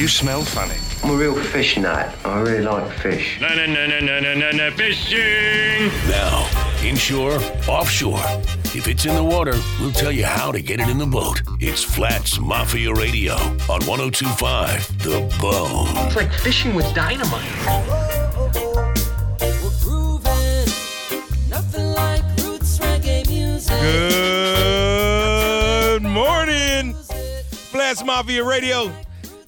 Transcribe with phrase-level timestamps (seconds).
[0.00, 0.80] You smell funny.
[1.04, 2.08] I'm a real fish nut.
[2.24, 3.38] I really like fish.
[3.38, 5.90] Na na na na na na na fishing.
[6.08, 6.48] Now,
[6.82, 7.38] inshore,
[7.68, 8.24] offshore.
[8.74, 11.42] If it's in the water, we'll tell you how to get it in the boat.
[11.60, 13.34] It's Flats Mafia Radio
[13.68, 15.86] on 1025 The Bone.
[16.06, 17.44] It's like fishing with dynamite.
[25.90, 28.90] Good morning, Flats Mafia Radio.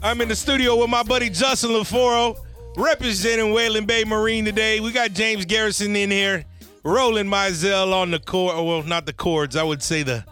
[0.03, 2.36] I'm in the studio with my buddy Justin Lofaro,
[2.77, 4.81] representing Waylen Bay Marine today.
[4.81, 6.44] We got James Garrison in here,
[6.82, 8.57] Roland Mizell on the cord.
[8.57, 9.54] Well, not the chords.
[9.54, 10.25] I would say the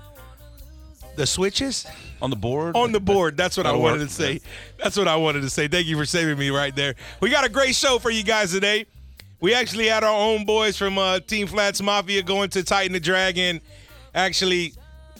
[1.14, 1.86] the switches
[2.20, 2.74] on the board.
[2.76, 3.36] on the board.
[3.36, 4.40] That's what I That'll wanted to say.
[4.78, 5.68] That's what I wanted to say.
[5.68, 6.96] Thank you for saving me right there.
[7.20, 8.87] We got a great show for you guys today.
[9.40, 13.00] We actually had our own boys from uh, Team Flats Mafia going to Tighten the
[13.00, 13.60] Dragon,
[14.14, 14.74] actually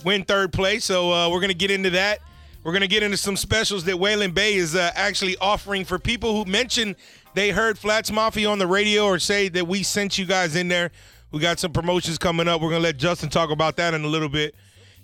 [0.05, 0.85] win third place.
[0.85, 2.19] So uh, we're gonna get into that.
[2.63, 6.37] We're gonna get into some specials that Waylen Bay is uh, actually offering for people
[6.37, 6.95] who mention
[7.35, 10.69] they heard Flats Mafia on the radio or say that we sent you guys in
[10.69, 10.91] there.
[11.33, 12.61] We got some promotions coming up.
[12.61, 14.55] We're gonna let Justin talk about that in a little bit.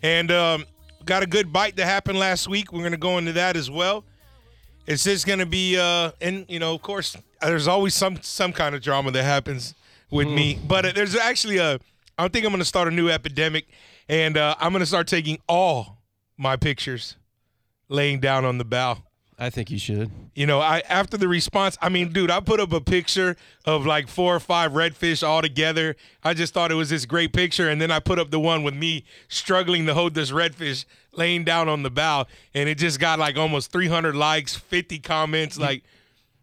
[0.02, 0.64] And um,
[1.04, 2.72] got a good bite that happened last week.
[2.72, 4.04] We're gonna go into that as well.
[4.86, 8.74] It's just gonna be, uh, and you know, of course, there's always some some kind
[8.74, 9.74] of drama that happens
[10.10, 10.58] with me.
[10.66, 11.80] But uh, there's actually a,
[12.18, 13.66] I think I'm gonna start a new epidemic,
[14.08, 15.98] and uh, I'm gonna start taking all
[16.36, 17.16] my pictures,
[17.88, 18.98] laying down on the bow.
[19.38, 20.10] I think you should.
[20.34, 23.84] You know, I after the response, I mean, dude, I put up a picture of
[23.84, 25.94] like four or five redfish all together.
[26.24, 28.62] I just thought it was this great picture, and then I put up the one
[28.62, 32.98] with me struggling to hold this redfish laying down on the bow, and it just
[32.98, 35.58] got like almost 300 likes, 50 comments.
[35.58, 35.84] Like,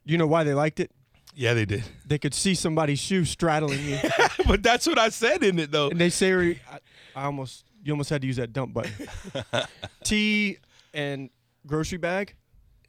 [0.06, 0.92] You know why they liked it?
[1.36, 1.84] yeah, they did.
[2.06, 3.98] They could see somebody's shoe straddling you,
[4.48, 5.90] but that's what I said in it though.
[5.90, 6.80] and they say, I,
[7.16, 8.92] I almost, you almost had to use that dump button.
[10.04, 10.58] Tea
[10.94, 11.30] and
[11.66, 12.36] grocery bag.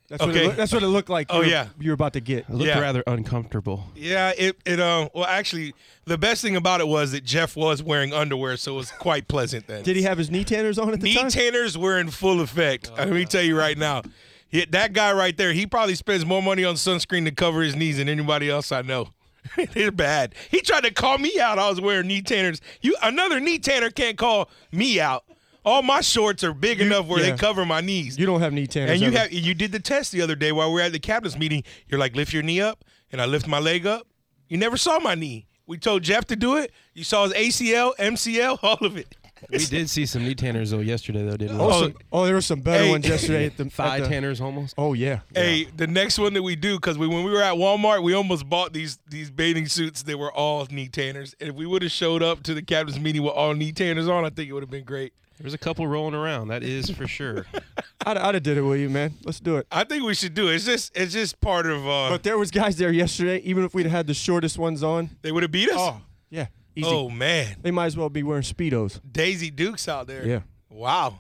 [0.09, 0.45] That's what, Okay.
[0.45, 1.29] it look, that's what it looked like.
[1.31, 1.69] Oh, you were- yeah.
[1.81, 2.41] you were about to get.
[2.41, 2.79] It looked Yeah.
[2.79, 3.87] rather uncomfortable.
[3.97, 5.73] Yeah, it it um well actually
[6.05, 9.29] the best thing about it was that Jeff was wearing underwear, so it was quite
[9.29, 9.83] pleasant then.
[9.83, 11.25] Did he have his knee tanners on at the time?
[11.25, 11.31] knee time?
[11.31, 12.91] tanners were in full effect.
[12.99, 14.03] Let me tell you right now.
[14.49, 17.75] He- that guy right there, he probably spends more money on sunscreen to cover his
[17.75, 19.09] knees than anybody else I know.
[19.73, 20.35] They're bad.
[20.51, 21.59] He tried to call me out.
[21.59, 22.61] I was wearing knee tanners.
[22.83, 25.25] You another knee tanner can't call me out.
[25.65, 27.31] All my shorts are big enough where yeah.
[27.33, 28.19] they cover my knees.
[28.19, 28.91] you don't have knee tanners.
[28.93, 29.19] and you ever.
[29.19, 31.65] have you did the test the other day while we were at the captain's meeting.
[31.89, 34.07] You're like, lift your knee up, and I lift my leg up.
[34.49, 35.47] You never saw my knee.
[35.67, 36.71] We told Jeff to do it.
[36.93, 39.17] You saw his ACL, MCL, all of it.
[39.51, 41.65] We did see some knee tanners though yesterday though, didn't we?
[41.65, 42.91] Oh, Oh, oh, there were some better hey.
[42.91, 44.75] ones yesterday at the Thigh at the- tanners almost.
[44.79, 45.21] Oh yeah.
[45.35, 48.15] Hey, the next one that we do, because we, when we were at Walmart, we
[48.15, 51.35] almost bought these these bathing suits that were all knee tanners.
[51.41, 54.09] And if we would have showed up to the captain's meeting with all knee tanners
[54.09, 55.13] on, I think it would have been great.
[55.41, 56.49] There's a couple rolling around.
[56.49, 57.47] That is for sure.
[58.07, 59.15] I'd, I'd have did it with you, man.
[59.25, 59.67] Let's do it.
[59.71, 60.55] I think we should do it.
[60.57, 61.87] It's just it's just part of.
[61.87, 63.39] uh But there was guys there yesterday.
[63.39, 65.77] Even if we'd had the shortest ones on, They would have beat us.
[65.79, 66.01] oh
[66.31, 66.47] yeah,
[66.77, 66.89] easy.
[66.89, 69.01] Oh, man, They might as well be wearing speedos.
[69.11, 70.27] Daisy Dukes out there.
[70.27, 70.41] Yeah.
[70.71, 71.19] Wow.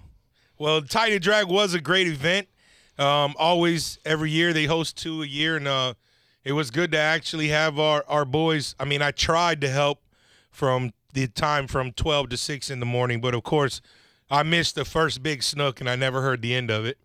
[0.58, 2.48] Well, Tighten Drag was a great event.
[2.98, 5.94] Um, always every year they host two a year, and uh,
[6.44, 8.76] it was good to actually have our our boys.
[8.78, 10.00] I mean, I tried to help
[10.52, 13.80] from the time from twelve to six in the morning, but of course,
[14.30, 16.98] I missed the first big snook, and I never heard the end of it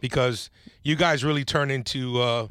[0.00, 0.50] because
[0.82, 2.48] you guys really turn into uh,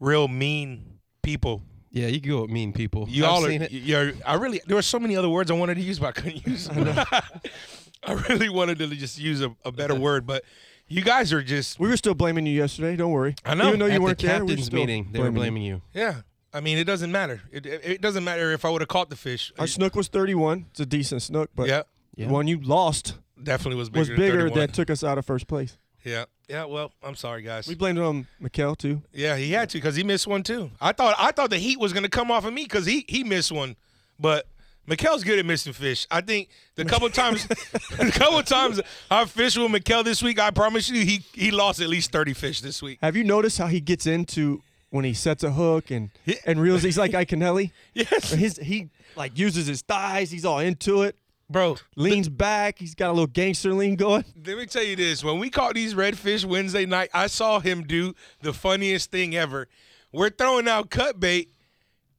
[0.00, 1.62] real mean people.
[1.90, 3.06] Yeah, you can go with mean people.
[3.08, 3.48] You I've all are.
[3.48, 3.72] seen it.
[3.72, 4.60] You're, I really.
[4.66, 6.86] There were so many other words I wanted to use, but I couldn't use them.
[8.04, 10.44] I really wanted to just use a, a better word, but
[10.88, 11.80] you guys are just.
[11.80, 12.96] We were still blaming you yesterday.
[12.96, 13.34] Don't worry.
[13.44, 13.68] I know.
[13.68, 15.82] Even though you weren't the there, we were still meeting, they were blaming you.
[15.94, 16.20] Yeah.
[16.52, 17.42] I mean, it doesn't matter.
[17.52, 19.52] It, it, it doesn't matter if I would have caught the fish.
[19.58, 20.66] Our snook was 31.
[20.70, 21.82] It's a decent snook, but yeah,
[22.16, 24.00] the one you lost definitely was bigger.
[24.00, 24.58] was bigger 31.
[24.58, 25.76] that took us out of first place.
[26.04, 26.24] yeah.
[26.48, 26.64] Yeah.
[26.66, 27.66] Well, I'm sorry, guys.
[27.66, 29.02] We blamed it on Mikel too.
[29.12, 30.70] yeah, he had to because he missed one too.
[30.80, 33.04] I thought I thought the heat was going to come off of me because he
[33.08, 33.76] he missed one,
[34.18, 34.46] but.
[34.88, 36.06] Mikel's good at missing fish.
[36.12, 40.52] I think the couple times, the couple times I fished with Mikel this week, I
[40.52, 43.00] promise you, he he lost at least thirty fish this week.
[43.02, 46.36] Have you noticed how he gets into when he sets a hook and Yeah.
[46.46, 46.84] and reels?
[46.84, 47.72] He's like Iaconelli.
[47.94, 50.30] Yes, His he like uses his thighs.
[50.30, 51.16] He's all into it.
[51.50, 51.76] Bro.
[51.96, 52.78] Leans back.
[52.78, 54.24] He's got a little gangster lean going.
[54.44, 57.82] Let me tell you this: when we caught these redfish Wednesday night, I saw him
[57.84, 59.68] do the funniest thing ever.
[60.12, 61.50] We're throwing out cut bait,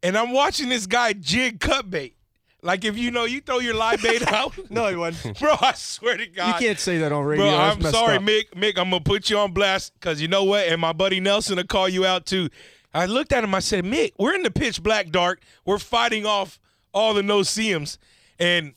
[0.04, 2.16] and I'm watching this guy jig cut bait.
[2.64, 4.54] Like if you know, you throw your live bait out.
[4.70, 5.40] No, he wasn't.
[5.40, 6.60] bro, I swear to God.
[6.60, 7.46] You can't say that on radio.
[7.46, 8.24] Bro, I'm sorry, up.
[8.24, 8.50] Mick.
[8.56, 10.68] Mick, I'm gonna put you on blast because you know what?
[10.68, 12.50] And my buddy Nelson will call you out too.
[12.94, 13.54] I looked at him.
[13.54, 15.42] I said, Mick, we're in the pitch black dark.
[15.66, 16.60] We're fighting off
[16.94, 18.00] all the no seams,
[18.40, 18.74] and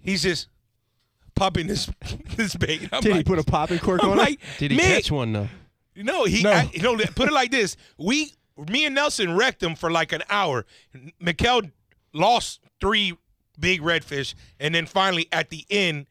[0.00, 0.48] he's just
[1.34, 1.88] popping this
[2.36, 2.88] this bait.
[2.92, 4.40] I'm Did he like- put a popping cork I'm on like, it?
[4.58, 5.48] Did he Mick, catch one though?
[5.96, 6.42] No, he.
[6.42, 6.50] No.
[6.52, 8.32] I- you know, put it like this: we,
[8.70, 10.64] me and Nelson wrecked him for like an hour.
[11.20, 11.62] Mikel
[12.12, 13.16] lost three
[13.58, 16.06] big redfish, and then finally at the end,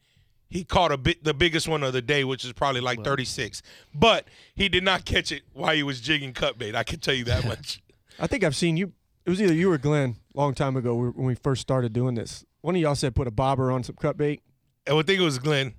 [0.50, 3.24] he caught a bit the biggest one of the day, which is probably like thirty
[3.24, 3.62] six.
[3.94, 6.74] But he did not catch it while he was jigging cut bait.
[6.74, 7.82] I can tell you that much.
[8.18, 8.92] I think I've seen you.
[9.24, 12.14] It was either you or Glenn a long time ago when we first started doing
[12.14, 12.44] this.
[12.60, 14.42] One of y'all said put a bobber on some cut bait.
[14.88, 15.74] I would think it was Glenn.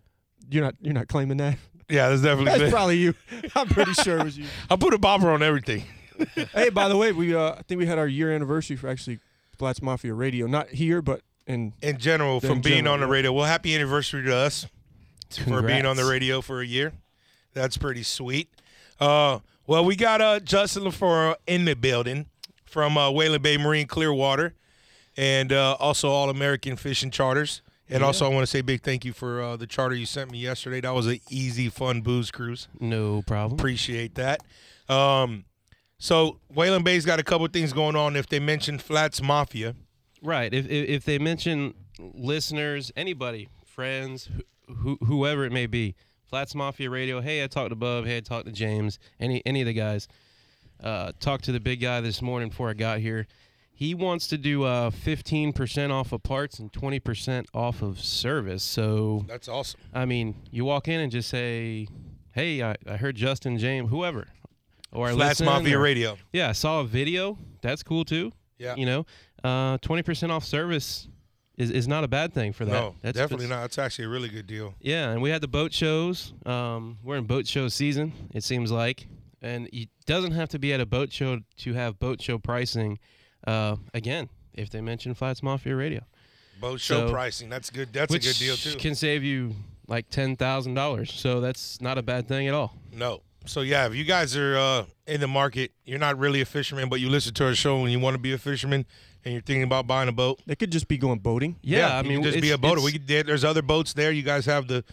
[0.49, 0.75] You're not.
[0.81, 1.57] You're not claiming that.
[1.89, 2.71] Yeah, that's definitely That's Glenn.
[2.71, 3.15] probably you.
[3.55, 4.45] I'm pretty sure it was you.
[4.69, 5.83] I put a bobber on everything.
[6.53, 9.19] hey, by the way, we uh, I think we had our year anniversary for actually
[9.57, 10.45] Flats Mafia Radio.
[10.47, 13.33] Not here, but in in general In from being general, on the radio.
[13.33, 14.67] Well, happy anniversary to us
[15.47, 16.93] for being on the radio for a year.
[17.53, 18.49] That's pretty sweet.
[18.99, 22.27] Uh, well, we got uh, Justin LaFleur in the building
[22.65, 24.53] from uh, Waylen Bay Marine Clearwater
[25.19, 27.61] and uh, also All American Fishing Charters.
[27.91, 30.31] And also, I want to say big thank you for uh, the charter you sent
[30.31, 30.79] me yesterday.
[30.79, 32.67] That was an easy, fun booze cruise.
[32.79, 33.59] No problem.
[33.59, 34.41] Appreciate that.
[34.87, 35.45] Um,
[35.97, 38.15] so, Waylen Bay's got a couple things going on.
[38.15, 39.73] If they mention Flats Mafia,
[40.21, 40.53] Right.
[40.53, 44.29] If, if if they mention listeners, anybody, friends,
[44.67, 45.95] who, whoever it may be,
[46.25, 47.21] Flats Mafia Radio.
[47.21, 48.05] Hey, I talked to Bub.
[48.05, 48.99] Hey, I talked to James.
[49.19, 50.07] Any any of the guys.
[50.81, 53.27] Uh, talked to the big guy this morning before I got here.
[53.79, 58.61] He wants to do uh, 15% off of parts and 20% off of service.
[58.61, 59.79] So that's awesome.
[59.93, 61.87] I mean, you walk in and just say,
[62.33, 64.27] "Hey, I, I heard Justin James, whoever."
[64.91, 66.17] Or I Flats Mafia or- Radio.
[66.33, 67.37] Yeah, I saw a video.
[67.61, 68.33] That's cool too.
[68.57, 68.75] Yeah.
[68.75, 69.05] You know,
[69.45, 71.07] uh, twenty percent off service
[71.57, 72.73] is, is not a bad thing for that.
[72.73, 73.63] No, That's- definitely not.
[73.63, 74.75] It's actually a really good deal.
[74.81, 76.33] Yeah, and we had the boat shows.
[76.45, 78.11] Um, we're in boat show season.
[78.33, 79.07] It seems like,
[79.41, 82.99] and it doesn't have to be at a boat show to have boat show pricing.
[83.49, 86.01] Uh, again, if they mention Flats Mafia Radio,
[86.61, 87.49] Boat show So- pricing.
[87.49, 87.93] That's good.
[87.93, 88.75] That's a good deal too.
[88.77, 89.55] can save you
[89.87, 91.11] like ten thousand dollars.
[91.13, 92.73] So that's not a bad thing at all.
[92.93, 93.21] no.
[93.45, 96.89] So yeah, if you guys are uh, in the market, you're not really a fisherman,
[96.89, 98.85] but you listen to our show and you want to be a fisherman,
[99.23, 100.41] and you're thinking about buying a boat.
[100.45, 101.55] they could just be going boating.
[101.63, 102.81] Yeah, I mean, just be a boater.
[102.81, 104.11] We could, there's other boats there.
[104.11, 104.83] You guys have the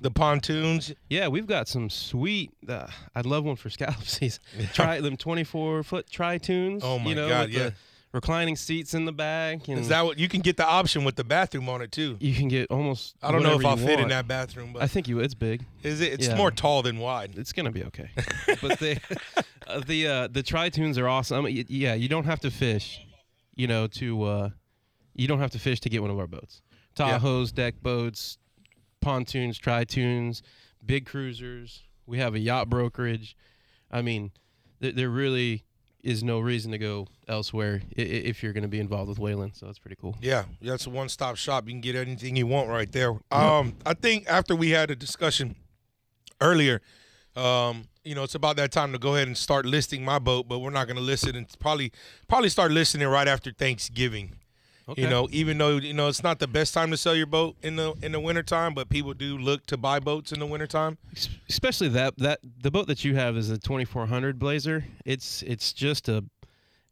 [0.00, 0.94] the pontoons.
[1.10, 2.52] Yeah, we've got some sweet.
[2.66, 4.40] Uh, I'd love one for scallop season.
[4.72, 6.80] Try them 24 foot tritoons.
[6.84, 7.64] Oh, my you know, God, yeah.
[7.64, 7.74] The
[8.12, 11.16] reclining seats in the back, and Is that what you can get the option with
[11.16, 12.16] the bathroom on it too?
[12.20, 13.14] you can get almost.
[13.22, 15.20] I don't know if I'll fit in that bathroom, but I think you.
[15.20, 15.64] It's big.
[15.82, 16.14] is it?
[16.14, 16.36] It's yeah.
[16.36, 17.32] more tall than wide.
[17.36, 18.10] It's gonna be okay.
[18.62, 18.98] but the
[19.66, 21.38] uh, the uh, the tritoons are awesome.
[21.38, 23.00] I mean, yeah, you don't have to fish,
[23.54, 24.50] you know, to uh,
[25.14, 26.62] you don't have to fish to get one of our boats.
[26.96, 28.38] Tahoes, deck boats,
[29.00, 30.42] pontoons, tritoons,
[30.84, 31.82] big cruisers.
[32.06, 33.36] We have a yacht brokerage.
[33.90, 34.32] I mean,
[34.80, 35.64] they're really
[36.02, 39.56] is no reason to go elsewhere if you're going to be involved with Waylen.
[39.56, 40.16] So that's pretty cool.
[40.20, 41.66] Yeah, that's a one stop shop.
[41.66, 43.12] You can get anything you want right there.
[43.32, 45.56] Um, I think after we had a discussion
[46.40, 46.80] earlier,
[47.34, 50.48] um, you know, it's about that time to go ahead and start listing my boat,
[50.48, 51.92] but we're not going to list it and probably
[52.28, 54.36] probably start listing it right after Thanksgiving.
[54.88, 55.02] Okay.
[55.02, 57.56] You know, even though you know it's not the best time to sell your boat
[57.62, 60.96] in the in the wintertime, but people do look to buy boats in the wintertime.
[61.12, 64.84] Es- especially that that the boat that you have is a 2400 Blazer.
[65.04, 66.24] It's it's just a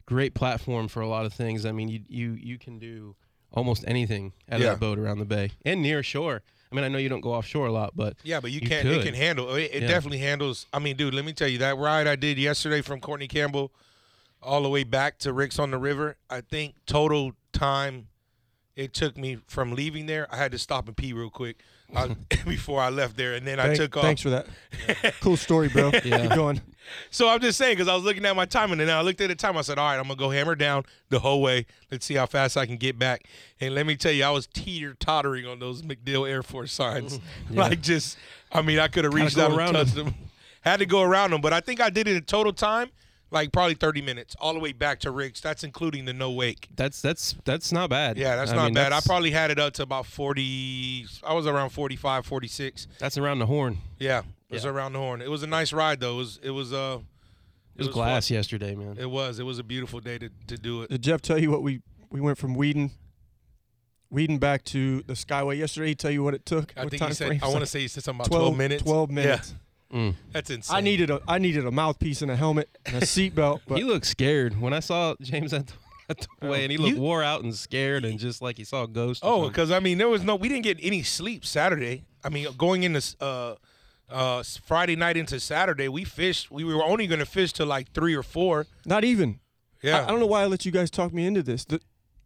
[0.07, 1.65] great platform for a lot of things.
[1.65, 3.15] I mean, you you you can do
[3.53, 4.73] almost anything out Yeah.
[4.73, 6.43] of that boat around the bay and near shore.
[6.73, 8.69] I mean, I know you don't go offshore a lot, but Yeah, but you, You
[8.69, 8.89] can't.
[8.89, 9.55] It can handle.
[9.55, 9.89] It, it Yeah.
[9.89, 10.67] definitely handles.
[10.73, 13.71] I mean, dude, let me tell you that ride I did yesterday from Courtney Campbell
[14.45, 16.17] all the way back to Rick's on the River.
[16.31, 18.09] I think total time
[18.77, 20.27] it took me from leaving there.
[20.31, 21.63] I had to stop and pee real quick
[21.95, 22.09] uh,
[22.47, 24.03] before I left there, and then I took off.
[24.03, 24.47] Thanks for that.
[25.21, 25.91] cool story, bro.
[26.05, 26.23] Yeah.
[26.23, 26.61] Keep going.
[27.11, 29.21] So I'm just saying because I was looking at my time, and then I looked
[29.21, 29.57] at the time.
[29.57, 31.67] I said, "All right, I'm gonna go hammer down the whole way.
[31.91, 33.25] Let's see how fast I can get back."
[33.61, 37.21] And let me tell you, I was teeter tottering on those MacDill Air Force signs.
[37.51, 38.19] Like just,
[38.53, 40.15] I mean, I could have reached out and around touched them.
[40.61, 42.91] Had to go around them, but I think I did it in total time,
[43.35, 45.41] like probably 30 minutes, all the way back to Rick's.
[45.43, 46.69] That's including the no wake.
[46.75, 48.17] that's that's that's not bad.
[48.17, 48.93] Yeah, that's I not mean, bad.
[48.93, 51.07] I probably had it up to about 40.
[51.25, 52.87] I was around 45, 46.
[52.99, 53.79] that's around the horn.
[53.99, 54.71] Yeah, it was Yeah.
[54.71, 55.21] around the horn.
[55.21, 56.15] It was a nice ride though.
[56.15, 56.41] It was.
[56.43, 56.73] It was.
[56.73, 57.01] Uh,
[57.75, 58.37] It was, was glass fun.
[58.37, 58.97] yesterday, man.
[58.99, 59.39] It was.
[59.41, 60.91] It was a beautiful day to, to do it.
[60.91, 62.93] Did Jeff tell you what we we went from Weedon,
[64.11, 65.89] Weedon back to the Skyway yesterday?
[65.89, 66.73] He tell you what it took?
[66.77, 67.27] I what think time he said.
[67.29, 67.41] frame?
[67.43, 68.83] I want to say he said something about 12, 12, minutes.
[68.85, 69.51] 12 minutes.
[69.51, 69.57] Yeah,
[69.95, 70.15] Mm.
[70.33, 70.77] that's insane.
[70.77, 73.85] I needed a I needed a mouthpiece and a helmet and a seatbelt, but he
[73.85, 75.73] looked scared when I saw James at the,
[76.11, 78.65] at the way, and he looked You- wore out and scared, and just like he
[78.65, 79.21] saw a ghost.
[79.25, 80.35] Oh, because I mean, there was no.
[80.37, 82.05] We didn't get any sleep Saturday.
[82.25, 83.55] I mean, going into uh,
[84.11, 86.51] uh, Friday night into Saturday, we fished.
[86.51, 88.67] We were only going to fish till like three or four.
[88.85, 89.41] not even.
[89.83, 90.01] Yeah.
[90.01, 91.67] I, I don't know why I let you guys talk me into this.
[91.67, 91.79] The,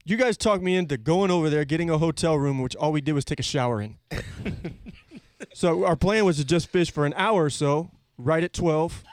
[0.04, 3.00] you guys talked me into going over there, getting a hotel room, which all we
[3.00, 3.98] did was take a shower in.
[5.54, 9.04] so our plan was to just fish for an hour or so, right at 12,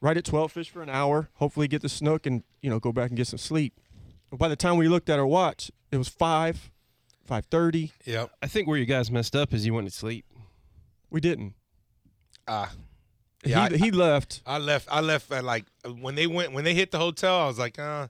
[0.00, 2.92] right at 12, fish for an hour, hopefully get the snook and, you know, go
[2.92, 3.78] back and get some sleep.
[4.30, 6.70] But by the time we looked at our watch, it was 5,
[7.28, 7.92] 5.30.
[8.04, 8.30] Yep.
[8.42, 10.24] I think where you guys messed up is you went to sleep.
[11.10, 11.54] We didn't.
[12.48, 12.72] Ah.
[13.44, 14.40] Yeah, he, I- he left.
[14.46, 14.88] I left.
[14.90, 15.64] I left at like
[16.00, 17.40] when they went when they hit the hotel.
[17.40, 18.06] I was like, uh,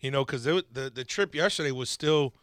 [0.00, 2.34] you know, because the the trip yesterday was still,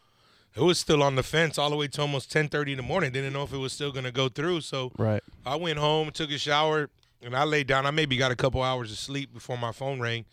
[0.56, 2.82] it was still on the fence all the way to almost ten thirty in the
[2.82, 3.12] morning.
[3.12, 4.60] Didn't know if it was still gonna go through.
[4.62, 5.22] So Right.
[5.46, 6.90] I went home, took a shower,
[7.22, 7.86] and I laid down.
[7.86, 10.24] I maybe got a couple hours of sleep before my phone rang.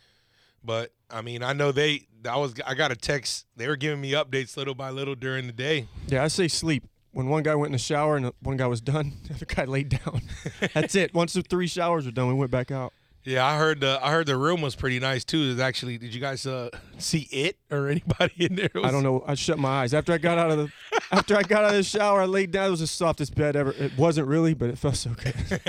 [0.64, 2.08] But I mean, I know they.
[2.30, 2.54] I was.
[2.66, 3.46] I got a text.
[3.56, 5.88] They were giving me updates little by little during the day.
[6.08, 6.84] Yeah, I say sleep.
[7.12, 9.66] When one guy went in the shower and one guy was done, the other guy
[9.66, 10.22] laid down.
[10.74, 11.14] That's it.
[11.14, 12.94] Once the three showers were done, we went back out.
[13.28, 14.00] Yeah, I heard the.
[14.02, 15.42] I heard the room was pretty nice too.
[15.42, 15.98] Is actually.
[15.98, 18.70] Did you guys uh, see it or anybody in there?
[18.74, 19.22] It I don't know.
[19.28, 20.72] I shut my eyes after I got out of the
[21.12, 22.22] after I got out of the shower.
[22.22, 22.68] I laid down.
[22.68, 23.72] It was the softest bed ever.
[23.72, 25.36] It wasn't really, but it felt so good,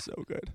[0.00, 0.50] so good.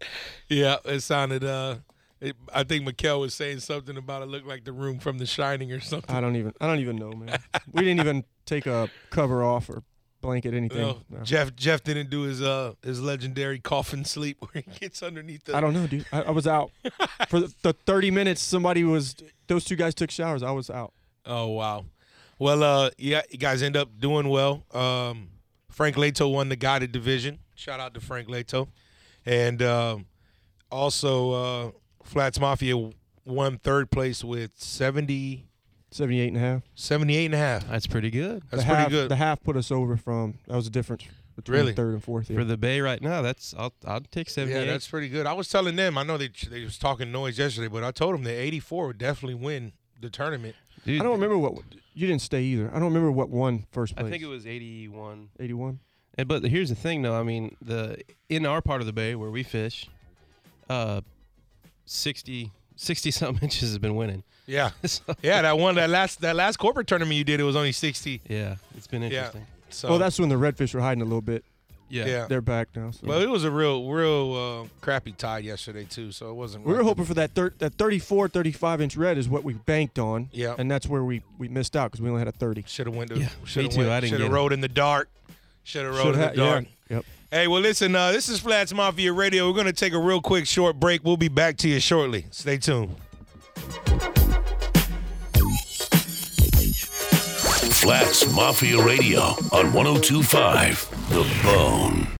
[0.49, 1.45] Yeah, it sounded.
[1.45, 1.77] Uh,
[2.19, 5.25] it, I think Mikkel was saying something about it looked like the room from The
[5.25, 6.13] Shining or something.
[6.13, 6.51] I don't even.
[6.59, 7.39] I don't even know, man.
[7.71, 9.83] We didn't even take a cover off or
[10.21, 10.81] blanket anything.
[10.81, 11.19] No, No.
[11.23, 15.55] Jeff Jeff didn't do his uh his legendary coffin sleep where he gets underneath the.
[15.55, 16.05] I don't know, dude.
[16.11, 16.71] I, I was out
[17.29, 18.41] for the, the 30 minutes.
[18.41, 19.15] Somebody was.
[19.47, 20.41] Those two guys took showers.
[20.43, 20.93] I was out.
[21.25, 21.85] Oh wow.
[22.37, 24.65] Well, uh, yeah, you guys end up doing well.
[24.73, 25.29] Um,
[25.71, 27.39] Frank Leto won the guided division.
[27.55, 28.67] Shout out to Frank Leto,
[29.25, 30.05] and um,
[30.69, 31.71] also uh,
[32.03, 32.75] Flats Mafia
[33.23, 35.47] won third place with 70,
[35.91, 36.61] 78 and a half.
[36.75, 37.67] 78 and a half.
[37.69, 38.43] That's pretty good.
[38.49, 39.09] That's the pretty half, good.
[39.09, 40.35] The half put us over from.
[40.47, 41.03] That was the difference
[41.35, 41.73] between Really?
[41.73, 42.29] third and fourth.
[42.29, 42.37] Yeah.
[42.37, 44.57] For the Bay right now, that's I'll I'll take 78.
[44.65, 45.25] Yeah, that's pretty good.
[45.25, 48.13] I was telling them, I know they they was talking noise yesterday, but I told
[48.15, 50.55] them that 84 would definitely win the tournament.
[50.85, 51.53] Dude, I don't remember what
[51.93, 52.67] you didn't stay either.
[52.69, 54.07] I don't remember what won first place.
[54.07, 55.29] I think it was 81.
[55.39, 55.79] 81.
[56.17, 57.19] And, but here's the thing, though.
[57.19, 57.97] I mean, the
[58.29, 59.87] in our part of the bay where we fish,
[60.69, 61.01] uh,
[61.85, 64.23] 60 60 something inches has been winning.
[64.47, 65.41] Yeah, So, yeah.
[65.41, 68.21] That one, that last that last corporate tournament you did, it was only 60.
[68.29, 69.07] yeah, it's been Yeah.
[69.07, 69.47] interesting.
[69.69, 71.43] So Well, that's when the redfish were hiding a little bit.
[71.89, 72.05] Yeah.
[72.07, 72.25] yeah.
[72.27, 72.91] They're back now.
[72.91, 73.01] So.
[73.05, 74.33] Well, it was a real real
[74.65, 76.65] uh, crappy tide yesterday too, so it wasn't.
[76.65, 79.99] we were hoping for that thir- that 34, 35 inch red is what we banked
[79.99, 80.29] on.
[80.31, 80.55] Yeah.
[80.57, 82.63] And that's where we, we missed out because we only had a 30.
[82.67, 83.15] Should have went to.
[83.17, 83.27] Yeah, me
[83.63, 83.91] have too.
[83.91, 84.31] I didn't Should have get it.
[84.31, 85.09] rode in the dark.
[85.65, 86.65] Should have rode Should in the ha- dark.
[86.89, 86.95] yeah.
[86.97, 87.05] Yep.
[87.31, 87.93] Hey, well, listen.
[87.95, 89.49] Uh, this is Flats Mafia Radio.
[89.49, 91.03] We're gonna take a real quick short break.
[91.03, 92.27] We'll be back to you shortly.
[92.31, 92.95] Stay tuned.
[97.81, 102.14] Flats Mafia Radio on 1025 The Bone.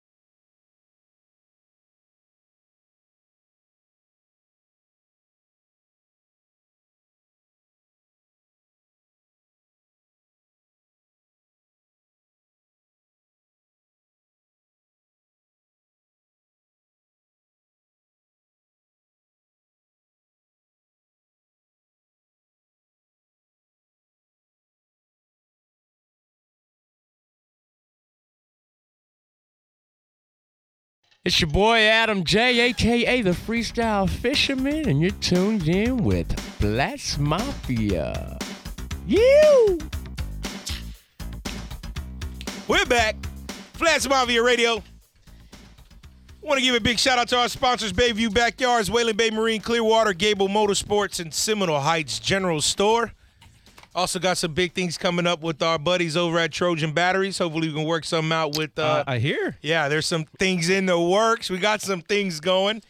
[31.25, 37.17] It's your boy Adam J, aka the Freestyle Fisherman, and you're tuned in with Flats
[37.17, 38.37] Mafia.
[39.07, 39.79] You!
[42.67, 43.15] We're back.
[43.73, 44.83] Flats Mafia Radio.
[46.43, 49.61] Want to give a big shout out to our sponsors Bayview Backyards, Waylen Bay Marine,
[49.61, 53.13] Clearwater, Gable Motorsports, and Seminole Heights General Store.
[53.95, 57.37] Also got some big things coming up with our buddies over at Trojan Batteries.
[57.37, 58.77] Hopefully, we can work something out with.
[58.77, 59.57] Uh, Uh, I hear.
[59.61, 61.49] yeah, there's some things in the works.
[61.49, 62.81] We got some things going.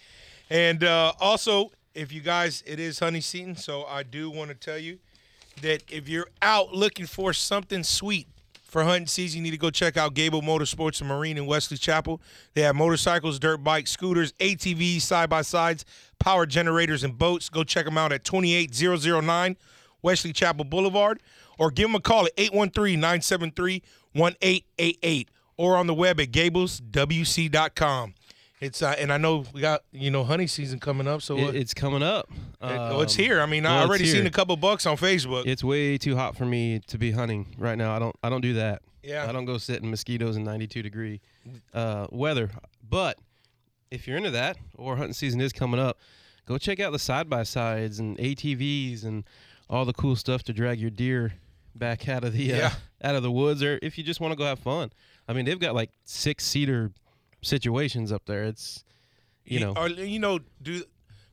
[0.50, 4.56] And uh, also, if you guys, it is honey season, so I do want to
[4.56, 4.98] tell you
[5.62, 8.28] that if you're out looking for something sweet
[8.64, 11.78] for hunting season, you need to go check out Gable Motorsports and Marine in Wesley
[11.78, 12.20] Chapel.
[12.56, 15.86] They have motorcycles, dirt bikes, scooters, ATVs, side by sides,
[16.20, 17.48] power generators, and boats.
[17.50, 19.56] Go check them out at 28009
[20.06, 21.20] Wesley Chapel Boulevard,
[21.58, 23.82] or give them a call at 813 973
[24.14, 28.14] 1888 or on the web at gableswc.com.
[28.62, 31.56] It's uh, and I know we got you know honey season coming up, so It,
[31.56, 32.30] it's coming up.
[32.32, 33.42] it- oh, it's Um, here.
[33.42, 35.46] I mean, I well, it's already seen a couple bucks on Facebook.
[35.46, 37.94] It's way too hot for me to be hunting right now.
[37.96, 38.82] I don't I don't do that.
[39.04, 39.28] Yeah.
[39.28, 41.22] I don't go sit in mosquitoes in 92 degree
[41.74, 42.50] uh, weather.
[42.88, 43.18] But
[43.92, 46.00] if you're into that or hunting season is coming up,
[46.46, 49.24] go check out the side by sides and ATVs and
[49.70, 51.34] all the cool stuff to drag your deer
[51.74, 52.74] back out of the uh, Yeah.
[53.04, 54.92] out of the woods or if you just want to go have fun.
[55.28, 56.92] I mean, they've got like six seater
[57.42, 58.44] situations up there.
[58.44, 58.84] It's
[59.44, 60.84] you know, or you know, do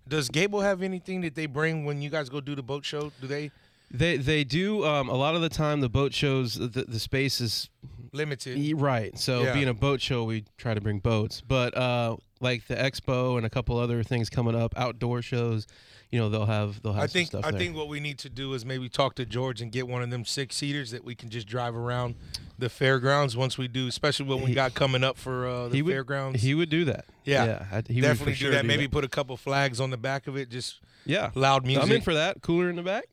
[0.07, 3.13] does Gable have anything that they bring when you guys go do the boat show?
[3.21, 3.51] Do they
[3.93, 7.41] they they do um, a lot of the time the boat shows the, the space
[7.41, 7.69] is
[8.13, 8.81] limited?
[8.81, 9.17] Right.
[9.19, 9.55] So Yeah.
[9.55, 11.41] being a boat show, we try to bring boats.
[11.47, 15.67] But uh, like the expo and a couple other things coming up, outdoor shows,
[16.11, 17.59] you know, they'll have they'll have I think I there.
[17.59, 20.11] think what we need to do is maybe talk to George and get one of
[20.11, 22.15] them six seaters that we can just drive around
[22.59, 25.77] the fairgrounds once we do, especially what we He- got coming up for uh, the
[25.77, 26.43] he would, fairgrounds.
[26.43, 27.07] He would do that.
[27.25, 27.45] Yeah.
[27.47, 28.67] yeah I- he would Definitely for sure do that.
[28.67, 31.85] Maybe put a couple flags on the back of it, just yeah, loud music.
[31.85, 32.43] I'm in for that.
[32.43, 33.05] Cooler in the back.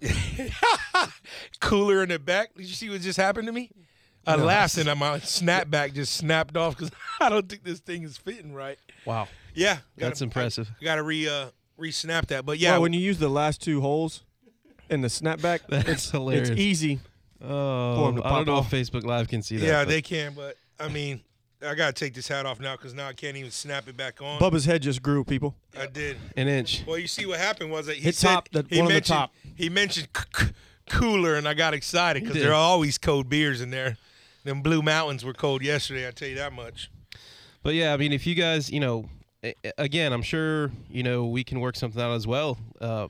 [1.60, 2.54] cooler in the back.
[2.56, 3.70] Did you see what just happened to me?
[4.26, 8.16] I laughed and my snapback just snapped off because I don't think this thing is
[8.16, 8.78] fitting right.
[9.04, 10.70] Wow, Yeah, that's impressive.
[10.80, 11.46] You got to re uh,
[11.76, 14.22] re snap that, but yeah, Well, when you use the last two holes
[14.88, 16.50] in the snapback, That's it's, hilarious.
[16.50, 17.00] it's easy.
[17.44, 18.72] Oh, I don't know off.
[18.72, 19.66] if Facebook Live can see that.
[19.66, 21.20] yeah, but- they can, but I mean,
[21.64, 24.20] I gotta take this hat off now because now I can't even snap it back
[24.20, 24.40] on.
[24.40, 25.54] Bubba's head just grew, people.
[25.78, 26.16] I did.
[26.36, 26.82] an inch.
[26.86, 28.88] Well, you see what happened was that he Hit said top, the- he one on
[28.88, 29.34] the mentioned top.
[29.54, 30.52] he mentioned c- c-
[30.88, 32.44] cooler, and I got excited because did.
[32.44, 33.96] there are always cold beers in there.
[34.44, 36.08] Them Blue Mountains were cold yesterday.
[36.08, 36.90] I tell you that much.
[37.62, 39.08] But yeah, I mean, if you guys, you know,
[39.44, 42.58] a- a- again, I'm sure you know we can work something out as well.
[42.80, 43.06] Uh,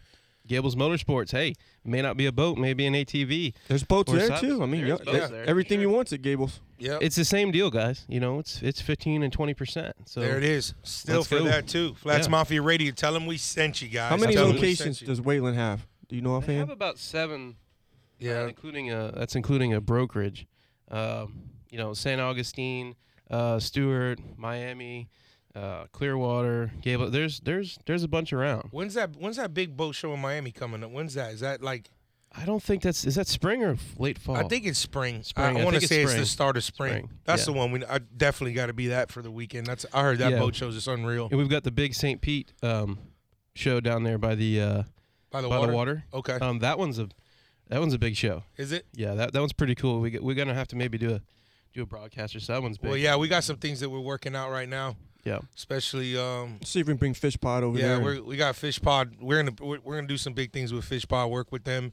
[0.52, 1.30] Gables Motorsports.
[1.32, 1.54] Hey,
[1.84, 3.54] may not be a boat, maybe an ATV.
[3.68, 4.40] There's boats there sides.
[4.42, 4.62] too.
[4.62, 5.82] I mean, There's yeah, there, everything sure.
[5.82, 6.60] you want's at Gables.
[6.78, 8.04] Yeah, It's the same deal, guys.
[8.08, 9.96] You know, it's it's 15 and 20 percent.
[10.04, 10.74] So there it is.
[10.82, 11.44] Still for go.
[11.44, 11.94] that too.
[11.94, 12.30] Flats Yeah.
[12.32, 12.92] Mafia Radio.
[12.92, 14.10] Tell them we sent you guys.
[14.10, 15.86] How many Tell 'em locations does Waylen have?
[16.08, 16.48] Do you know offhand?
[16.48, 16.76] They have offhand?
[16.76, 17.48] about seven.
[17.50, 20.46] uh, Yeah, including a that's including a brokerage.
[20.90, 22.20] Um, you know, St.
[22.20, 22.94] Augustine,
[23.30, 25.08] uh, Stewart, Miami,
[25.54, 27.10] uh, Clearwater, Gable.
[27.10, 28.68] There's there's there's a bunch around.
[28.70, 29.16] when's that?
[29.16, 30.90] When's that big boat show in Miami coming up?
[30.90, 31.32] When's that?
[31.32, 31.90] Is that like?
[32.34, 34.36] I don't think that's is that spring or late fall.
[34.36, 35.22] I think it's spring.
[35.22, 35.54] Spring.
[35.54, 36.90] I, I want to think it's say it's the start of spring.
[37.04, 37.52] Spring, That's yeah.
[37.52, 37.72] the one.
[37.72, 39.66] We I definitely got to be that for the weekend.
[39.66, 40.38] That's I heard that Yeah.
[40.38, 41.28] boat show's just unreal.
[41.30, 42.22] And we've got the big St.
[42.22, 42.98] Pete um,
[43.54, 44.82] show down there by the uh,
[45.30, 45.70] By the by water.
[45.72, 46.04] the water.
[46.14, 46.32] Okay.
[46.40, 47.08] Um, that one's a
[47.68, 48.44] that one's a big show.
[48.56, 48.86] Is it?
[48.94, 50.00] Yeah, that that one's pretty cool.
[50.00, 51.20] We we're gonna have to maybe do a
[51.74, 52.54] do a broadcast or so.
[52.54, 52.88] That one's big.
[52.88, 55.38] Well, yeah, we got some things that we're working out right now, yeah.
[55.56, 56.16] especially.
[56.16, 58.00] Um, See if we can bring Fish Pod over yeah, there.
[58.00, 59.16] we're, we got Fish Pod.
[59.20, 61.30] We're gonna we're, we're gonna do some big things with Fish Pod.
[61.30, 61.92] Work with them.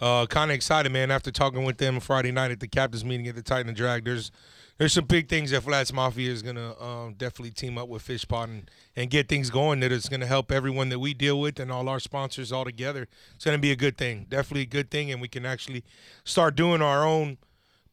[0.00, 1.10] Uh, kind of excited, man.
[1.10, 4.04] After talking with them Friday night at the captains meeting at the Tighten and Drag,
[4.04, 4.30] there's
[4.78, 8.28] there's some big things that Flats Mafia is gonna um, definitely team up with Fish
[8.28, 9.80] Pod and, and get things going.
[9.80, 13.08] That is gonna help everyone that we deal with and all our sponsors all together.
[13.34, 15.82] It's gonna be a good thing, definitely a good thing, and we can actually
[16.24, 17.38] start doing our own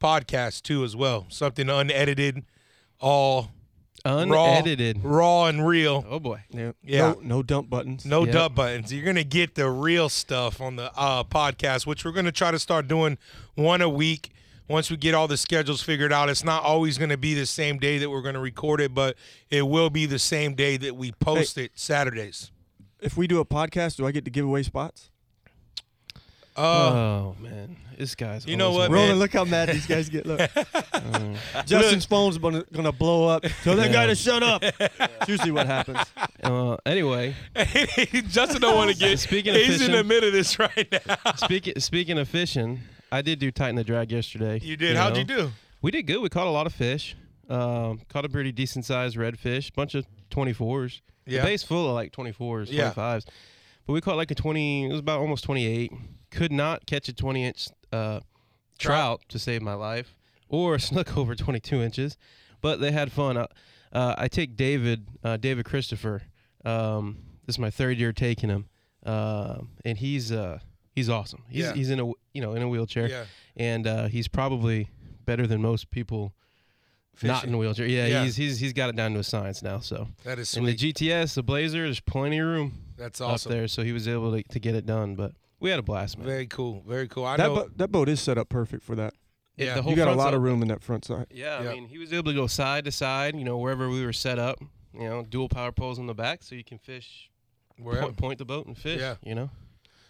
[0.02, 1.26] podcast too as well.
[1.30, 2.44] Something unedited,
[3.00, 3.52] all
[4.06, 5.04] Unedited.
[5.04, 6.06] raw, raw and real.
[6.10, 6.44] Oh boy.
[6.52, 6.72] yeah.
[6.84, 7.14] Yeah.
[7.14, 8.06] No, no dump buttons.
[8.06, 8.34] No Yep.
[8.34, 8.92] dub buttons.
[8.94, 12.60] You're gonna get the real stuff on the uh, podcast, which we're gonna try to
[12.60, 13.18] start doing
[13.56, 14.32] one a week.
[14.68, 17.78] Once we get all the schedules figured out, it's not always gonna be the same
[17.78, 19.16] day that we're gonna record it, but
[19.50, 22.52] it will be the same day that we post it Saturdays.
[23.00, 25.10] If we do a podcast, do I get to give away spots?
[26.56, 28.46] Uh, oh man, this guy's.
[28.48, 29.00] You know what, one- man?
[29.02, 30.26] Roland, look how mad these guys get.
[30.26, 30.40] Look,
[31.66, 33.44] Justin's phone's gonna, gonna blow up.
[33.64, 34.64] Tell that guy to shut up.
[35.24, 36.00] It's usually what happens.
[36.44, 37.34] Uh, anyway,
[38.28, 39.18] Justin don't want to get.
[39.18, 41.16] Speaking of he's in fishing- the middle of this right now.
[41.38, 42.82] speaking speaking of fishing,
[43.14, 44.60] I did do tighten the drag yesterday.
[44.62, 44.98] You did.
[44.98, 45.52] How'd you do?
[45.82, 46.20] We did good.
[46.22, 47.16] We caught a lot of fish.
[47.50, 49.74] Um, caught a pretty decent sized redfish.
[49.74, 51.00] Bunch of 24s.
[51.26, 51.40] Yeah.
[51.40, 52.92] The base full of like 24s, Yeah.
[52.92, 53.26] 25s.
[53.88, 54.88] But we caught like a 20.
[54.88, 55.94] It was about almost 28.
[56.32, 58.20] Could not catch a 20 inch uh,
[58.80, 60.16] trout to save my life,
[60.50, 62.18] or a snook over 22 inches.
[62.62, 63.38] But they had fun.
[63.38, 63.48] Uh,
[63.92, 66.24] uh, I take David, uh, David Christopher.
[66.66, 68.66] Um, this is my third year taking him,
[69.06, 70.60] Um and he's uh,
[70.96, 71.44] he's awesome.
[71.50, 71.74] He's Yeah.
[71.74, 73.26] he's in a you know in a wheelchair, Yeah.
[73.58, 74.90] and uh, he's probably
[75.26, 76.34] better than most people
[77.22, 77.86] not in a wheelchair.
[77.86, 78.24] Yeah, Yeah.
[78.24, 79.80] he's he's he's got it down to a science now.
[79.80, 80.74] So That is in the.
[80.74, 83.52] GTS, the Blazer, there's plenty of room That's awesome.
[83.52, 85.16] up there, so he was able to, to get it done.
[85.16, 86.28] But we had a blast, man.
[86.28, 86.84] Very cool.
[86.88, 87.26] Very cool.
[87.26, 87.56] I That, know.
[87.56, 89.14] bo- that boat is set up perfect for that.
[89.58, 89.74] yeah.
[89.76, 91.26] the whole You got a lot side- of room in that front side.
[91.32, 91.70] Yeah, Yeah.
[91.72, 94.14] I mean, he was able to go side to side, you know, wherever we were
[94.14, 94.60] set up.
[94.94, 97.32] You know, dual power poles in the back, so you can fish,
[97.80, 98.06] Wherever.
[98.08, 99.00] point, point the boat and fish.
[99.02, 99.16] Yeah.
[99.24, 99.50] You know,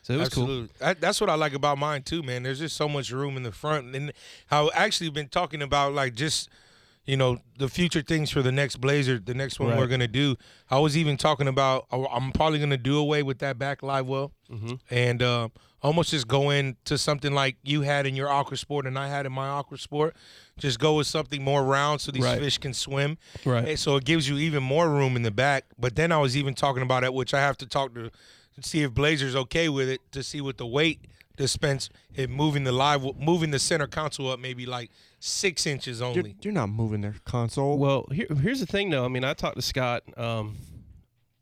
[0.01, 0.43] so it was cool.
[0.43, 0.69] Absolutely.
[0.79, 2.43] That, that's what I like about mine too, man.
[2.43, 4.11] There's just so much room in the front, and
[4.47, 6.49] how actually been talking about like just
[7.05, 10.35] you know the future things for the next Blazer, the next one we're gonna do.
[10.69, 14.31] I was even talking about I'm probably gonna do away with that back live well,
[14.51, 14.79] Mhm.
[14.89, 15.49] and uh,
[15.81, 19.33] almost just go into something like you had in your Aquasport and I had in
[19.33, 20.11] my Aquasport.
[20.57, 22.39] Just go with something more round so these Right.
[22.39, 23.17] fish can swim.
[23.43, 23.67] Right.
[23.67, 25.65] And so it gives you even more room in the back.
[25.77, 28.11] But then I was even talking about it, which I have to talk to
[28.61, 31.01] see if Blazer's okay with it to see what the weight
[31.35, 34.91] dispense it moving the live moving the center console up maybe like
[35.25, 36.35] six inches You're, only.
[36.41, 37.77] you're not moving their console.
[37.77, 39.05] Well, here, here's the thing, though.
[39.05, 40.57] I mean, I talk to Scott um,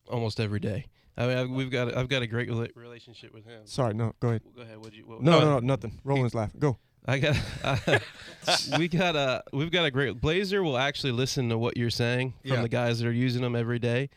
[0.10, 0.86] almost every day.
[1.18, 3.62] I mean, I've, we've got I've got a great rela- relationship with him.
[3.66, 4.42] Sorry, no, go ahead.
[4.56, 4.78] Go ahead.
[4.78, 5.04] What you?
[5.06, 6.00] What, No, no, no, nothing.
[6.04, 6.60] Roland's laughing.
[6.60, 6.78] Go.
[7.06, 7.36] I got.
[7.64, 8.00] Uh,
[8.78, 9.44] we got a.
[9.52, 10.64] We've got a great Blazer.
[10.64, 12.62] Will actually listen to what you're saying from Yeah.
[12.62, 14.10] the guys that are using them every day,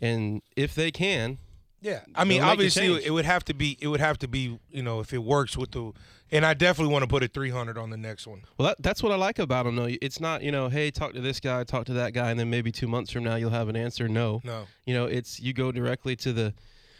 [0.00, 1.38] and if they can,
[1.82, 3.76] Yeah, I mean, They'll make a obviously, it would have to be.
[3.80, 4.58] It would have to be.
[4.70, 5.92] You know, if it works with the,
[6.30, 8.42] and I definitely want to put a 300 on the next one.
[8.56, 9.74] well, that, that's what I like about them.
[9.76, 12.38] Though it's not, you know, hey, talk to this guy, talk to that guy, and
[12.38, 14.08] then maybe two months from now you'll have an answer.
[14.08, 16.54] No, No, you know, it's you go directly to the,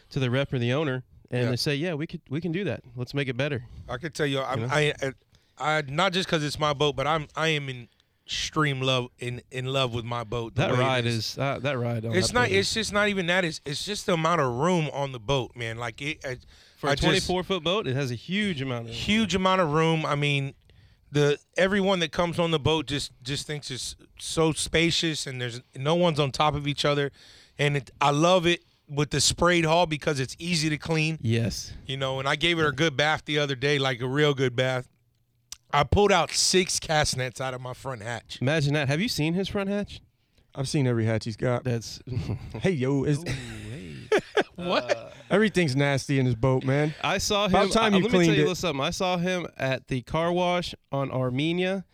[0.09, 1.49] to the rep or the owner, and Yeah.
[1.51, 2.81] they say, yeah, we could we can do that.
[2.95, 3.63] Let's make it better.
[3.87, 4.73] I could tell you, I'm, You know?
[4.73, 7.87] I, I, I, not just because it's my boat, but I'm, I am in
[8.25, 10.55] extreme love, in in love with my boat.
[10.55, 12.05] That ride is uh, that ride.
[12.05, 12.47] On It's that not.
[12.47, 12.59] Blazer.
[12.59, 13.45] It's just not even that.
[13.45, 15.77] It's it's just the amount of room on the boat, man.
[15.77, 16.23] Like it.
[16.25, 16.37] I,
[16.77, 17.87] for I a twenty four foot boat.
[17.87, 20.05] It has a huge amount of huge amount of room.
[20.05, 20.53] I mean,
[21.11, 25.61] the everyone that comes on the boat just just thinks it's so spacious and there's
[25.75, 27.11] no one's on top of each other,
[27.57, 31.17] and it, I love it with the sprayed hull because it's easy to clean.
[31.21, 31.71] Yes.
[31.85, 34.33] You know, and I gave it a good bath the other day, like a real
[34.33, 34.87] good bath.
[35.73, 38.37] I pulled out six cast nets out of my front hatch.
[38.41, 38.87] Imagine that.
[38.89, 40.01] Have you seen his front hatch?
[40.55, 41.63] I've seen every hatch he's got.
[41.63, 41.99] That's
[42.61, 43.23] Hey yo, is
[44.55, 45.13] What?
[45.31, 46.93] everything's nasty in his boat, man.
[47.03, 47.55] I saw him.
[47.55, 48.35] About time uh, you let me tell you it.
[48.35, 48.85] a little something.
[48.85, 51.85] I saw him at the car wash on Armenia,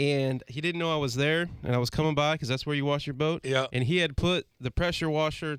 [0.00, 2.74] and he didn't know I was there, and I was coming by because that's where
[2.74, 3.42] you wash your boat.
[3.44, 3.66] Yeah.
[3.74, 5.58] And he had put the pressure washer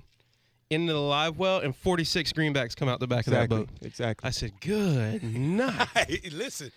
[0.71, 3.69] into the live well, and 46 greenbacks come out the back of that boat.
[3.83, 4.27] Exactly.
[4.27, 6.71] I said, "Good night." Listen,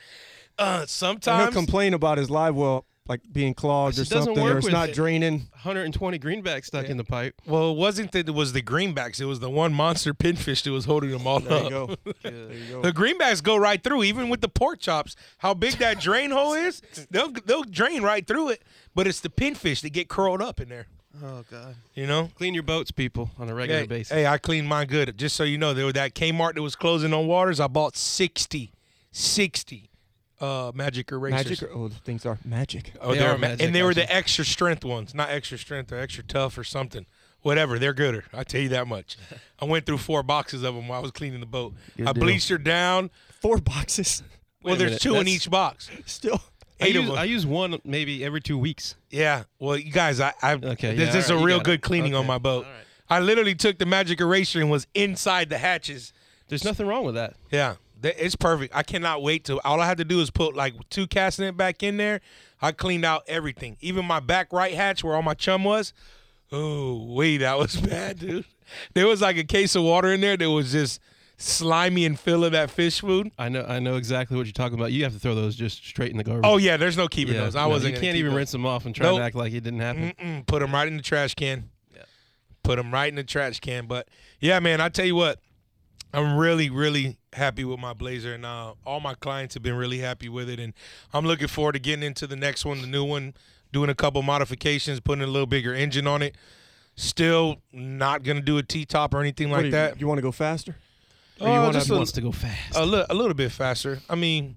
[0.63, 4.69] uh, And he'll complain about his live well like being clogged or something, or it's
[4.69, 4.95] not it.
[4.95, 5.39] draining.
[5.51, 7.35] 120 greenbacks stuck in the pipe.
[7.45, 9.21] Well, it wasn't that it was the greenbacks.
[9.21, 11.71] It was the one monster pinfish that was holding them all There you up.
[12.05, 12.13] go.
[12.23, 12.83] there you go.
[12.83, 15.17] The greenbacks go right through, even with the pork chops.
[15.39, 18.63] How big that drain hole is, they'll they'll drain right through it.
[18.95, 20.87] But it's the pinfish that get curled up in there.
[21.23, 21.75] Oh God.
[21.95, 22.31] You know.
[22.37, 24.13] Clean your boats, people, on a regular Hey, basis.
[24.13, 25.19] hey, I cleaned mine good.
[25.19, 27.59] Just so you know, there was that Kmart that was closing on waters.
[27.61, 28.73] I bought 60,
[29.11, 29.91] 60
[30.43, 31.63] uh, magic erasers.
[31.63, 31.69] Magic.
[31.75, 32.93] Oh, the things are magic.
[33.01, 35.31] Oh, They they are were ma- magic, and they were the extra strength ones, not
[35.31, 37.07] extra strength or extra tough or something.
[37.43, 38.25] Whatever, they're gooder.
[38.33, 39.17] I tell you that much.
[39.61, 41.75] I went through four boxes of them while I was cleaning the boat.
[41.97, 42.23] Good I deal.
[42.25, 43.11] bleached her down.
[43.41, 44.23] Four boxes.
[44.63, 45.91] Well, there's minute, two in each box.
[46.07, 46.41] Still.
[46.81, 47.19] I Eight of use, them.
[47.19, 48.95] I use one maybe every two weeks.
[49.11, 49.45] Yeah.
[49.59, 51.83] Well, you guys, I, I Okay, this yeah, is all a real good it.
[51.83, 52.65] cleaning on my boat.
[52.67, 52.81] all right.
[53.11, 56.13] I literally took the magic eraser and was inside the hatches.
[56.49, 57.35] There's nothing wrong with that.
[57.51, 58.75] Yeah, th- it's perfect.
[58.75, 59.61] I cannot wait to.
[59.61, 62.21] All I had to do is put like two cast net back in there.
[62.61, 65.93] I cleaned out everything, even my back right hatch where all my chum was.
[66.51, 68.45] Oh, wait, that was bad, dude.
[68.95, 71.01] There was like a case of water in there that was just
[71.39, 73.31] slimy and full of that fish food.
[73.39, 74.93] I know I know exactly what you're talking about.
[74.93, 76.45] You have to throw those just straight in the garbage.
[76.45, 77.43] Oh yeah, there's no keeping yeah.
[77.45, 77.57] those.
[77.57, 77.95] I no, wasn't.
[77.95, 78.39] You can't even those.
[78.39, 79.19] rinse them off and try Nope.
[79.19, 80.13] to act like it didn't happen.
[80.19, 81.71] Mm-mm, put them right in the trash can.
[81.95, 82.03] Yeah.
[82.63, 83.87] Put them right in the trash can.
[83.87, 84.09] But
[84.41, 85.41] yeah, man, I tell you what,
[86.15, 89.99] I'm really, really happy with my Blazer, and uh, all my clients have been really
[89.99, 90.61] happy with it.
[90.61, 90.73] And
[91.13, 93.35] I'm looking forward to getting into the next one, the new one,
[93.73, 96.37] doing a couple modifications, putting a little bigger engine on it.
[96.95, 100.01] Still not gonna do a T top or anything What like do you, that.
[100.01, 100.77] You want to go faster?
[101.41, 102.77] Or Oh, you wanna just a- wants to go fast.
[102.77, 104.01] a, li- a little bit faster.
[104.11, 104.57] I mean,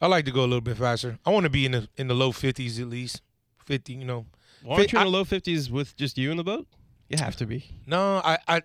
[0.00, 1.18] I like to go a little bit faster.
[1.26, 3.20] I want to be in the in the low 50s at least.
[3.66, 4.26] 50, you know.
[4.64, 6.66] Well, aren't you in I- the low 50s with just you in the boat?
[7.10, 7.66] You have to be.
[7.86, 8.62] No, I I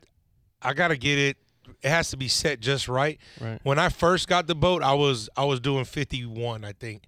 [0.61, 1.37] I gotta get it.
[1.81, 3.19] It has to be set just right.
[3.39, 3.59] Right.
[3.63, 7.03] When I first got the boat, I was I was doing 51, I think,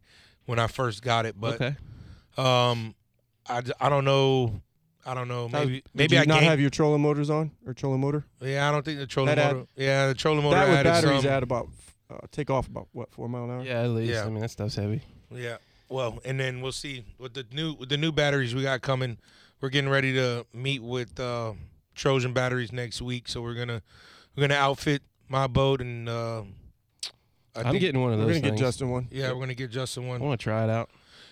[0.45, 1.35] when I first got it.
[1.39, 1.75] But okay.
[2.37, 2.95] um,
[3.47, 4.61] I, d- I don't know.
[5.05, 5.49] I don't know.
[5.49, 8.23] Maybe did maybe you I not gained- have your trolling motors on or trolling motor?
[8.39, 9.67] Yeah, I don't think the trolling That add- motor.
[9.75, 11.31] yeah, the trolling motor that with added batteries some.
[11.31, 11.67] at about
[12.09, 13.63] uh, take off about what four mile an hour?
[13.63, 14.13] Yeah, at least.
[14.13, 14.25] Yeah.
[14.25, 15.01] I mean, that stuff's heavy.
[15.33, 15.57] Yeah.
[15.89, 19.17] Well, and then we'll see with the new with the new batteries we got coming.
[19.59, 21.53] We're getting ready to meet with uh,
[21.95, 23.81] Trojan batteries next week, so we're gonna
[24.35, 26.07] we're gonna outfit my boat and.
[26.09, 26.43] Uh,
[27.53, 28.27] I I'm think- getting one of those.
[28.27, 28.59] We're gonna get.
[28.59, 29.07] Justin one.
[29.11, 30.21] Yeah, we're gonna get Justin one.
[30.21, 30.89] I want to try it out.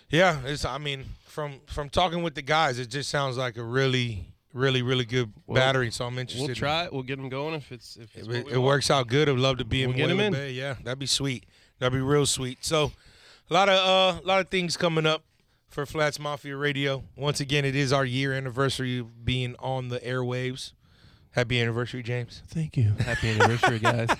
[0.10, 0.66] Yeah, it's.
[0.66, 4.82] I mean, from from talking with the guys, it just sounds like a really, really,
[4.82, 5.92] really good Well, battery.
[5.92, 6.46] So I'm interested.
[6.48, 6.92] We'll try it.
[6.94, 9.30] We'll get them going if it's if it's it, it works out good.
[9.30, 10.34] I'd love to be in We'll get 'em Waylen in.
[10.34, 10.52] Bay.
[10.52, 11.46] Yeah, that'd be sweet.
[11.80, 12.66] That'd be real sweet.
[12.66, 12.92] So,
[13.50, 15.24] a lot of uh, a lot of things coming up
[15.70, 17.04] for Flats Mafia Radio.
[17.16, 20.74] Once again, it is our year anniversary of being on the airwaves.
[21.32, 22.42] Happy anniversary, James.
[22.48, 22.94] Thank you.
[23.00, 24.10] Happy anniversary, guys.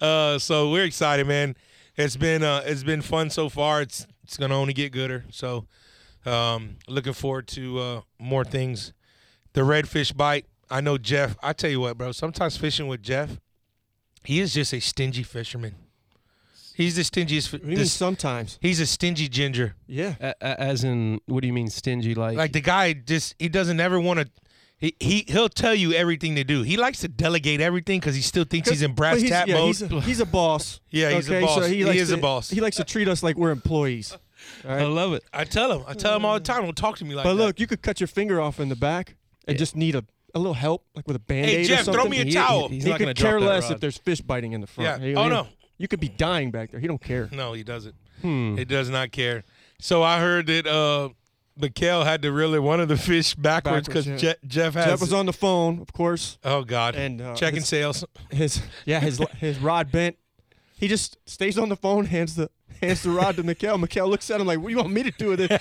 [0.00, 1.56] Uh, so we're excited, man.
[1.96, 3.82] It's been uh, it's been fun so far.
[3.82, 5.24] It's it's gonna only get gooder.
[5.30, 5.66] So,
[6.24, 8.92] um, looking forward to uh, more things.
[9.54, 10.46] The redfish bite.
[10.70, 11.36] I know Jeff.
[11.42, 12.12] I tell you what, bro.
[12.12, 13.40] Sometimes fishing with Jeff,
[14.22, 15.74] he is just a stingy fisherman.
[16.76, 17.52] He's the stingiest.
[17.52, 18.56] What do you mean this- sometimes?
[18.62, 19.74] he's a stingy ginger.
[19.88, 20.14] Yeah.
[20.20, 22.14] A- a- as in, what do you mean stingy?
[22.14, 24.28] Like, Like the guy just he doesn't ever want to.
[24.80, 26.62] He, he he'll tell you everything to do.
[26.62, 29.48] He likes to delegate everything because he still thinks he's in brass Well, he's, tap
[29.48, 29.66] yeah, mode.
[29.66, 30.80] He's a, he's a boss.
[30.90, 31.54] Yeah, he's a boss.
[31.56, 32.48] So He he, likes is a boss.
[32.50, 34.12] He likes to treat us like we're employees.
[34.64, 35.24] all I love it.
[35.32, 35.84] I tell him.
[35.88, 36.62] I tell him all the time.
[36.62, 37.42] Don't talk to me like But that.
[37.44, 39.16] look, you could cut your finger off in the back
[39.48, 41.94] and just need a, a little help, like with a band-aid hey or Jeff, something.
[42.00, 42.68] throw me a He- towel.
[42.68, 43.72] he's he not could care less rod.
[43.72, 45.02] if there's fish biting in the front.
[45.02, 45.08] Yeah.
[45.08, 45.48] He- Oh, he- no.
[45.78, 46.80] You could be dying back there.
[46.80, 47.28] He don't care.
[47.32, 47.94] no, he doesn't.
[48.22, 48.56] Hmm.
[48.56, 49.44] He does not care.
[49.80, 51.10] So I heard that uh,
[51.60, 54.86] Mikhail had to reel one of the fish backwards because Backwards, Je- Jeff has.
[54.86, 56.94] Jeff was on the phone, of course, oh God.
[56.94, 58.04] and uh, Checking his, sales.
[58.30, 60.16] his yeah his his rod bent.
[60.78, 63.76] He just stays on the phone, hands the hands the rod to Mikhail.
[63.78, 65.60] Mikhail looks at him like, "What do you want me to do with it?"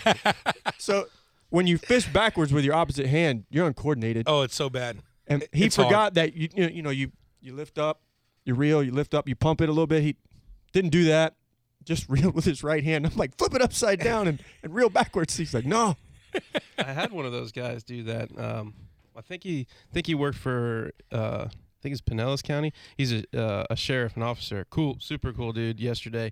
[0.78, 1.06] so
[1.50, 4.24] when you fish backwards with your opposite hand, you're uncoordinated.
[4.28, 4.98] Oh, it's so bad.
[5.28, 5.88] and he it's hard.
[5.88, 8.02] forgot that you you know you you lift up,
[8.46, 10.04] you reel, you lift up, you pump it a little bit.
[10.04, 10.16] He
[10.74, 11.34] didn't do that.
[11.84, 13.06] Just reeled with his right hand.
[13.06, 15.38] I'm like, flip it upside down and, and reel backwards.
[15.38, 15.96] He's like, no.
[16.78, 18.38] I had one of those guys do that.
[18.38, 18.74] Um,
[19.16, 22.74] I think he think he worked for uh, I think it's Pinellas County.
[22.96, 24.66] He's a uh, a sheriff, an officer.
[24.70, 25.80] Cool, super cool dude.
[25.80, 26.32] Yesterday,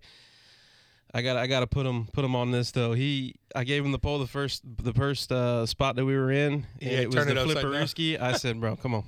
[1.13, 2.93] I got I got to put him put him on this though.
[2.93, 6.31] He I gave him the pole the first the first uh, spot that we were
[6.31, 6.67] in.
[6.79, 8.19] Yeah, it was the it upside flipperooski.
[8.19, 9.03] I said, bro, come on,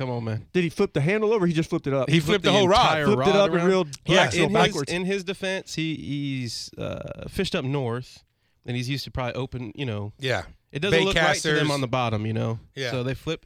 [0.00, 0.46] come on, man.
[0.54, 1.46] Did he flip the handle over?
[1.46, 2.08] He just flipped it up.
[2.08, 2.86] He flipped the whole rod.
[2.98, 3.66] entire flipped it rod up and around.
[3.68, 8.24] reeled Yeah, axle in his, in his defense, he he's uh, fished up north,
[8.64, 9.72] and he's used to probably open.
[9.74, 10.44] You know, Yeah.
[10.72, 12.24] it doesn't Bait look right to them on the bottom.
[12.26, 12.90] You know, Yeah.
[12.90, 13.44] So they flip.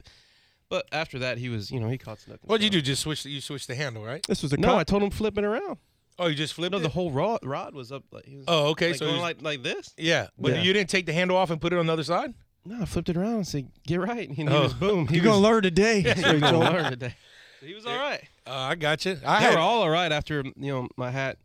[0.69, 2.39] But after that, he was, you know, he caught snook.
[2.43, 2.81] What'd you do?
[2.81, 3.21] Just switch.
[3.23, 4.25] The, you switched the handle, right?
[4.27, 4.77] this was a No, cut.
[4.77, 5.77] I told him flipping around.
[6.17, 6.81] Oh, you just flipped No, it.
[6.81, 8.03] the whole rod rod was up.
[8.11, 8.87] Like, he was, oh, okay.
[8.89, 9.93] like so going you- like like this.
[9.97, 10.61] yeah, but Yeah.
[10.63, 12.33] you didn't take the handle off and put it on the other side.
[12.65, 14.63] No, I flipped it around and said, "Get right." And he Oh.
[14.63, 15.07] was boom.
[15.07, 16.01] He You're going to learn today.
[16.03, 17.15] That's what he gonna learn today.
[17.59, 18.23] So he was all right.
[18.47, 19.19] Uh, I got you.
[19.25, 19.53] I They had.
[19.53, 21.37] were all all right after you know my hat.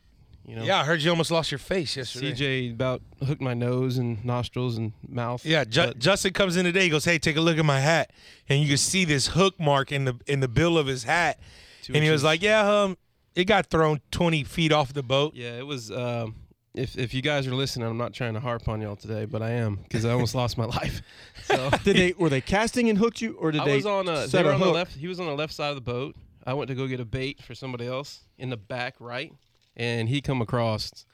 [0.47, 2.33] You know, yeah, I heard you almost lost your face yesterday.
[2.33, 5.45] CJ about hooked my nose and nostrils and mouth.
[5.45, 6.85] Yeah, Ju- but- Justin comes in today.
[6.85, 8.11] He goes, "Hey, take a look at my hat,"
[8.49, 11.39] and you can see this hook mark in the in the bill of his hat.
[11.83, 12.97] Two and he was like, "Yeah, um,
[13.37, 15.91] it got thrown twenty feet off the boat." Yeah, it was.
[15.91, 16.35] Um,
[16.75, 19.43] if if you guys are listening, I'm not trying to harp on y'all today, but
[19.43, 21.03] I am because I almost lost my life.
[21.45, 24.07] So Did they were they casting and hooked you, or did I they was on
[24.09, 24.27] a.
[24.29, 24.95] They were a on the left.
[24.95, 26.15] He was on the left side of the boat.
[26.47, 29.33] I went to go get a bait for somebody else in the back right,
[29.77, 31.05] and he come across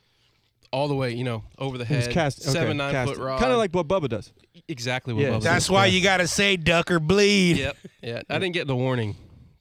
[0.73, 3.15] all the way, you know, over the He was head, cast, okay, seven nine casting.
[3.17, 4.33] foot rod, Kind of like what Bubba does.
[4.69, 5.73] exactly what Yeah, Bubba That's did.
[5.73, 7.57] why you gotta say duck or bleed.
[7.59, 7.77] Yep.
[8.03, 8.23] Yeah.
[8.29, 9.17] I didn't get the warning,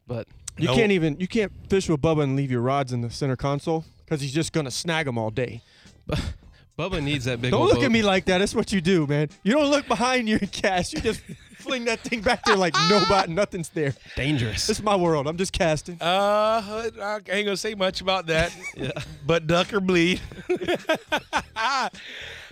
[0.07, 0.27] but
[0.57, 0.75] You No.
[0.75, 3.85] can't even you can't fish with Bubba and leave your rods in the center console
[4.03, 5.61] because he's just gonna snag them all day.
[6.77, 7.51] Bubba needs that big.
[7.51, 7.85] Don't old look boat.
[7.85, 8.39] at me like that.
[8.39, 9.29] That's what you do, man.
[9.43, 10.93] You don't look behind you and cast.
[10.93, 11.21] You just
[11.57, 13.93] fling that thing back there like nobody, nothing's there.
[14.17, 14.67] Dangerous.
[14.67, 15.25] This is my world.
[15.25, 15.97] I'm just casting.
[16.01, 16.61] Uh,
[17.01, 18.53] I ain't gonna say much about that.
[18.75, 18.91] yeah.
[19.25, 20.19] But duck or bleed.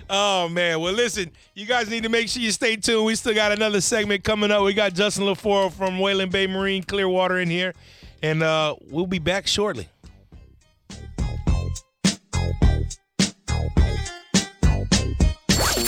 [0.10, 0.80] oh man.
[0.80, 3.06] Well, listen, you guys need to make sure you stay tuned.
[3.06, 4.64] We still got another segment coming up.
[4.64, 7.74] We got Justin Lofaro from Waylen Bay Marine Clearwater in here,
[8.22, 9.90] and uh, we'll be back shortly.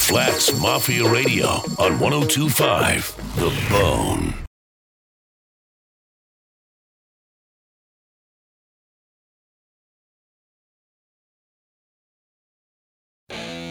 [0.07, 1.47] Flats Mafia Radio
[1.79, 4.35] on 1025 The Bone.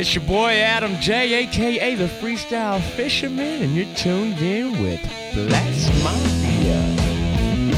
[0.01, 5.01] It's your boy Adam J, aka the Freestyle Fisherman, and you're tuned in with
[5.33, 6.83] Flats Mafia.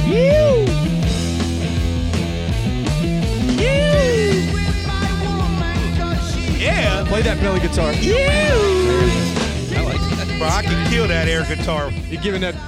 [0.08, 0.75] You!
[7.08, 7.92] Play that belly guitar.
[10.38, 11.90] bro, I can kill that air guitar.
[12.08, 12.54] You're giving that?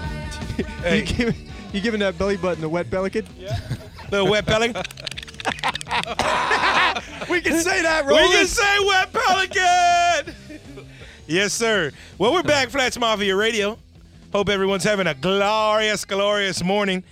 [0.82, 0.98] Hey.
[1.00, 1.34] you, giving,
[1.72, 3.24] you giving that belly button a wet pelican?
[4.10, 4.74] Little wet belly.
[7.30, 10.34] We can say that, We can say wet pelican.
[11.26, 11.92] yes, sir.
[12.16, 13.78] Well, we're back, Flats Mafia Radio.
[14.32, 17.04] Hope everyone's having a glorious, glorious morning.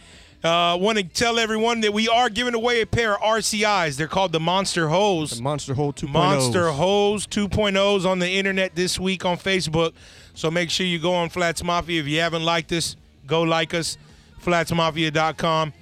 [0.46, 3.96] Uh, Want to tell everyone that we are giving away a pair of RCIs.
[3.96, 5.40] They're called the Monster Hose.
[5.40, 6.12] Monster Hole 2.0.
[6.12, 9.92] Monster Hose 2.0s on the internet this week on Facebook.
[10.34, 12.00] So make sure you go on Flats Mafia.
[12.00, 13.98] If you haven't liked us, go like us.
[14.42, 15.72] FlatsMafia.com.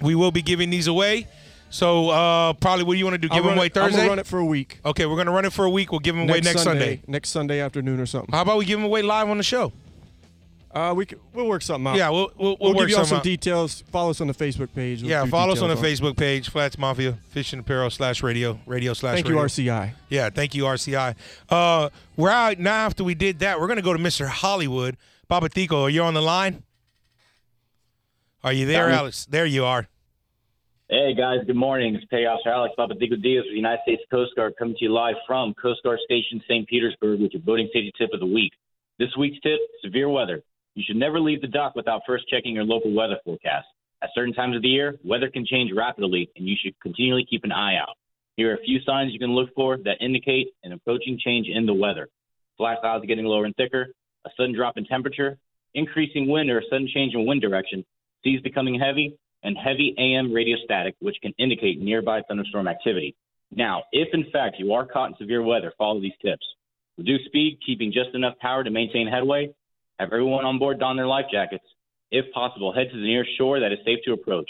[0.00, 1.26] We will be giving these away.
[1.70, 3.28] So uh, probably what do you want to do?
[3.28, 3.98] Give them away it- I'm Thursday?
[3.98, 4.80] gonna run it for a week.
[4.84, 5.92] Okay, we're gonna run it for a week.
[5.92, 7.02] We'll give them away next Sunday.
[7.06, 8.32] Next Sunday afternoon or something.
[8.32, 9.72] How about we give them away live on the show?
[10.78, 11.96] Uh, we can, we'll work something out.
[11.96, 13.24] Yeah, we'll we'll, we'll, we'll work give you all some out.
[13.24, 13.82] details.
[13.90, 15.02] Follow us on the Facebook page.
[15.02, 18.60] We'll Yeah, follow us on the details Facebook page, Flats Mafia Fishing Apparel slash Radio
[18.64, 19.16] Radio slash.
[19.16, 19.34] Thank you.
[19.34, 19.90] RCI.
[20.08, 21.16] Yeah, thank you, RCI.
[21.48, 22.86] Uh, we're out now.
[22.86, 24.28] After we did that, we're gonna go to Mr.
[24.28, 24.96] Hollywood.
[25.26, 26.62] Baba Tico, are you on the line?
[28.44, 29.26] Are you there, Alex?
[29.26, 29.88] There you are.
[30.88, 31.96] Hey guys, good morning.
[31.96, 34.92] It's Petty Officer Alex Papadigo Diaz with the United States Coast Guard coming to you
[34.92, 36.68] live from Coast Guard Station St.
[36.68, 38.52] Petersburg with your boating safety tip of the week.
[38.98, 40.42] This week's tip: severe weather.
[40.78, 43.66] You should never leave the dock without first checking your local weather forecast.
[44.00, 47.42] At certain times of the year, weather can change rapidly, and you should continually keep
[47.42, 47.96] an eye out.
[48.36, 51.66] Here are a few signs you can look for that indicate an approaching change in
[51.66, 52.08] the weather.
[52.58, 53.88] Black clouds getting lower and thicker,
[54.24, 55.36] a sudden drop in temperature,
[55.74, 57.84] increasing wind or a sudden change in wind direction,
[58.22, 63.16] seas becoming heavy, and heavy AM radio static, which can indicate nearby thunderstorm activity.
[63.50, 66.46] Now, if in fact you are caught in severe weather, follow these tips.
[66.96, 69.52] Reduce speed, keeping just enough power to maintain headway.
[69.98, 71.64] Have everyone on board don their life jackets.
[72.10, 74.48] If possible, head to the nearest shore that is safe to approach.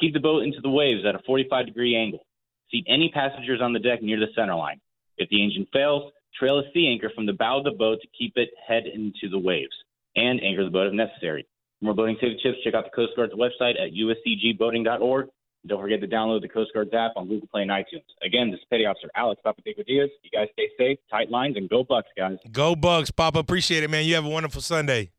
[0.00, 2.24] Keep the boat into the waves at a 45 degree angle.
[2.70, 4.80] Seat any passengers on the deck near the center line.
[5.18, 8.08] If the engine fails, trail a sea anchor from the bow of the boat to
[8.18, 9.74] keep it head into the waves,
[10.16, 11.46] and anchor the boat if necessary.
[11.78, 15.28] For more boating safety tips, check out the Coast Guard's website at uscgboating.org.
[15.66, 18.04] Don't forget to download the Coast Guard's app on Google Play and iTunes.
[18.22, 20.10] Again, this is Petty Officer Alex Papadico Diaz.
[20.22, 22.36] You guys stay safe, tight lines, and go Bucs, guys.
[22.52, 23.38] Go Bucs, Papa.
[23.38, 24.04] Appreciate it, man.
[24.04, 25.10] You have a wonderful Sunday.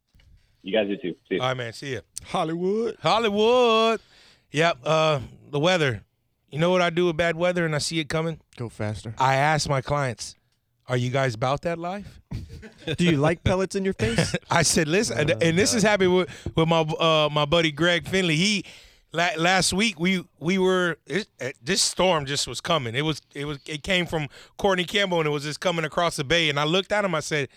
[0.61, 1.15] You guys do too.
[1.29, 1.41] See you.
[1.41, 1.73] All right, man.
[1.73, 2.01] See ya.
[2.25, 2.97] Hollywood.
[3.01, 3.99] Hollywood.
[4.51, 4.77] Yep.
[4.83, 6.03] Uh, the weather.
[6.49, 8.39] You know what I do with bad weather and I see it coming?
[8.55, 9.13] Go faster.
[9.17, 10.35] I ask my clients,
[10.87, 12.21] "Are you guys about that life?"
[12.97, 14.33] Do you like pellets in your face?
[14.49, 18.07] I said, "Listen," and, and this is happening with with my uh my buddy Greg
[18.07, 18.37] Finley.
[18.37, 18.71] He la-
[19.13, 22.95] last week we we were it, uh, this storm just was coming.
[22.95, 26.15] It was it was it came from Courtney Campbell and it was just coming across
[26.17, 26.49] the bay.
[26.49, 27.15] And I looked at him.
[27.15, 27.49] I said,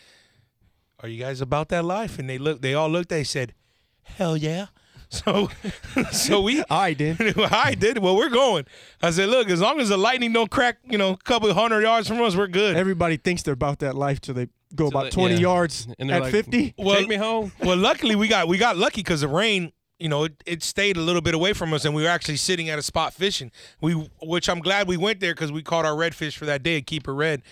[1.02, 2.62] "Are you guys about that life?" And they looked.
[2.62, 3.08] They all looked.
[3.08, 3.54] They said,
[4.02, 4.66] "Hell yeah."
[5.12, 5.48] So,
[6.12, 7.36] so we I did.
[7.50, 7.98] I did.
[7.98, 8.64] Well, we're going.
[9.02, 11.82] I said, look, as long as the lightning don't crack, you know, a couple hundred
[11.82, 12.76] yards from us, we're good.
[12.76, 15.40] Everybody thinks they're about that life till they go about they- 20 yeah.
[15.40, 16.74] yards And they're at like, 50.
[16.78, 17.50] Well- Take me home.
[17.58, 20.96] well, luckily we got we got lucky because the rain, you know, it, it stayed
[20.96, 23.52] a little bit away from us, and we were actually sitting at a spot fishing.
[23.80, 26.78] We, which I'm glad we went there because we caught our redfish for that day
[26.78, 27.42] at Keeper Red,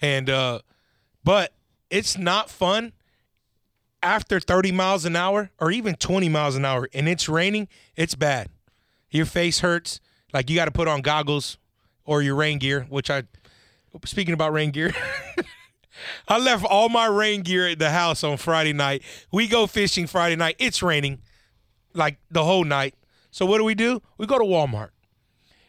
[0.00, 0.60] and uh,
[1.22, 1.52] but
[1.90, 2.92] it's not fun
[4.02, 7.68] after 30 miles an hour or even 20 miles an hour, and it's raining.
[7.94, 8.48] It's bad.
[9.10, 10.00] Your face hurts.
[10.32, 11.58] Like you got to put on goggles
[12.04, 13.24] or your rain gear, which I.
[14.04, 14.92] Speaking about rain gear.
[16.28, 19.02] I left all my rain gear at the house on Friday night.
[19.32, 20.54] We go fishing Friday night.
[20.58, 21.22] It's raining
[21.94, 22.94] like the whole night.
[23.30, 24.00] So what do we do?
[24.16, 24.90] We go to Walmart.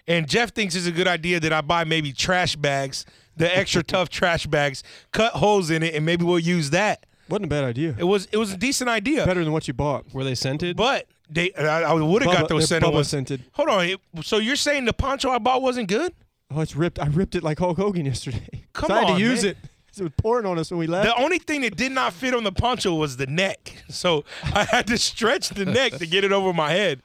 [0.07, 3.05] And Jeff thinks it's a good idea that I buy maybe trash bags,
[3.37, 7.05] the extra tough trash bags, cut holes in it, and maybe we'll use that.
[7.29, 7.95] Wasn't a bad idea.
[7.97, 9.25] It was it was a decent idea.
[9.25, 10.11] Better than what you bought.
[10.13, 10.75] Were they scented?
[10.77, 13.07] But they I, I would have got those they're scented ones.
[13.07, 13.43] scented.
[13.51, 13.85] Hold on.
[13.85, 16.11] it- so you're saying the poncho I bought wasn't good?
[16.51, 16.97] Oh, it's ripped.
[16.97, 18.65] I ripped it like Hulk Hogan yesterday.
[18.73, 19.51] Come so I had to use man.
[19.51, 19.57] it.
[19.99, 21.07] It was pouring on us when we left.
[21.07, 23.83] The only thing that did not fit on the poncho was the neck.
[23.89, 27.01] So I had to stretch the neck to get it over my head.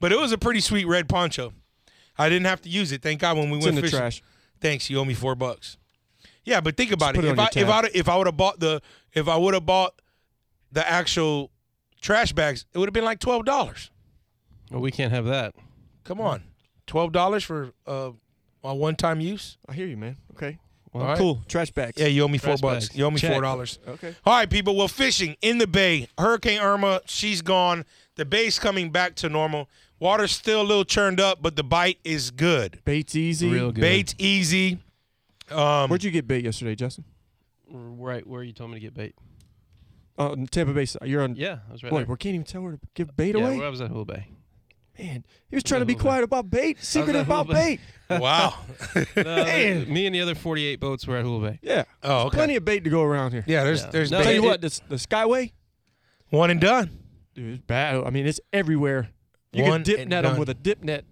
[0.00, 1.52] But it was a pretty sweet red poncho.
[2.18, 3.02] I didn't have to use it.
[3.02, 3.98] Thank God when we It's went in the fishing.
[3.98, 4.22] trash.
[4.60, 5.76] Thanks, you owe me four bucks.
[6.44, 7.28] Yeah, but think about put it.
[7.28, 8.80] it If on I your if I if I would have bought the
[9.12, 10.00] if I would have bought
[10.72, 11.50] the actual
[12.00, 13.90] trash bags, it would have been like twelve dollars.
[14.70, 15.54] well, we can't have that.
[16.04, 16.42] Come on,
[16.86, 18.12] twelve dollars for uh
[18.62, 19.58] my one time use.
[19.68, 20.16] I hear you, man.
[20.34, 20.58] Okay.
[21.00, 21.18] All right.
[21.18, 21.40] Cool.
[21.48, 22.00] Trash bags.
[22.00, 22.94] Yeah, you owe me four Trash bucks.
[22.96, 23.32] You owe me Check.
[23.32, 23.78] four dollars.
[23.86, 24.14] Okay.
[24.24, 24.76] All right, people.
[24.76, 26.08] Well, fishing in the bay.
[26.18, 27.84] Hurricane Irma, she's gone.
[28.16, 29.68] The bay's coming back to normal.
[29.98, 32.80] Water's still a little churned up, but the bite is good.
[32.84, 33.48] Bait's easy.
[33.50, 33.80] Real good.
[33.80, 34.78] Bait's easy.
[35.50, 37.04] Um, Where'd you get bait yesterday, Justin?
[37.70, 39.14] Right where you told me to get bait.
[40.18, 40.86] Oh, Tampa Bay.
[41.04, 41.36] You're on.
[41.36, 42.06] Yeah, I was right Boy, there.
[42.06, 43.58] we can't even tell where to give bait Yeah, away.
[43.58, 44.28] where I was at Hula Bay.
[44.98, 46.82] Man, he was trying to be Hula quiet about bait.
[46.82, 47.80] Secret about bait.
[48.10, 48.54] wow.
[48.94, 49.92] No, uh, Man.
[49.92, 51.58] me and the other 48 boats were at Hula Bay.
[51.62, 51.84] Yeah.
[52.02, 52.36] Oh, okay.
[52.36, 53.44] Plenty of bait to go around here.
[53.46, 53.90] Yeah, there's Yeah.
[53.90, 54.34] there's No, Tell bait.
[54.36, 55.52] you what, this, the Skyway,
[56.30, 56.98] one and done.
[57.34, 58.02] dude, it's bad.
[58.04, 59.10] I mean, it's everywhere.
[59.52, 60.40] You One can dip and net them done.
[60.40, 61.04] with a dip net.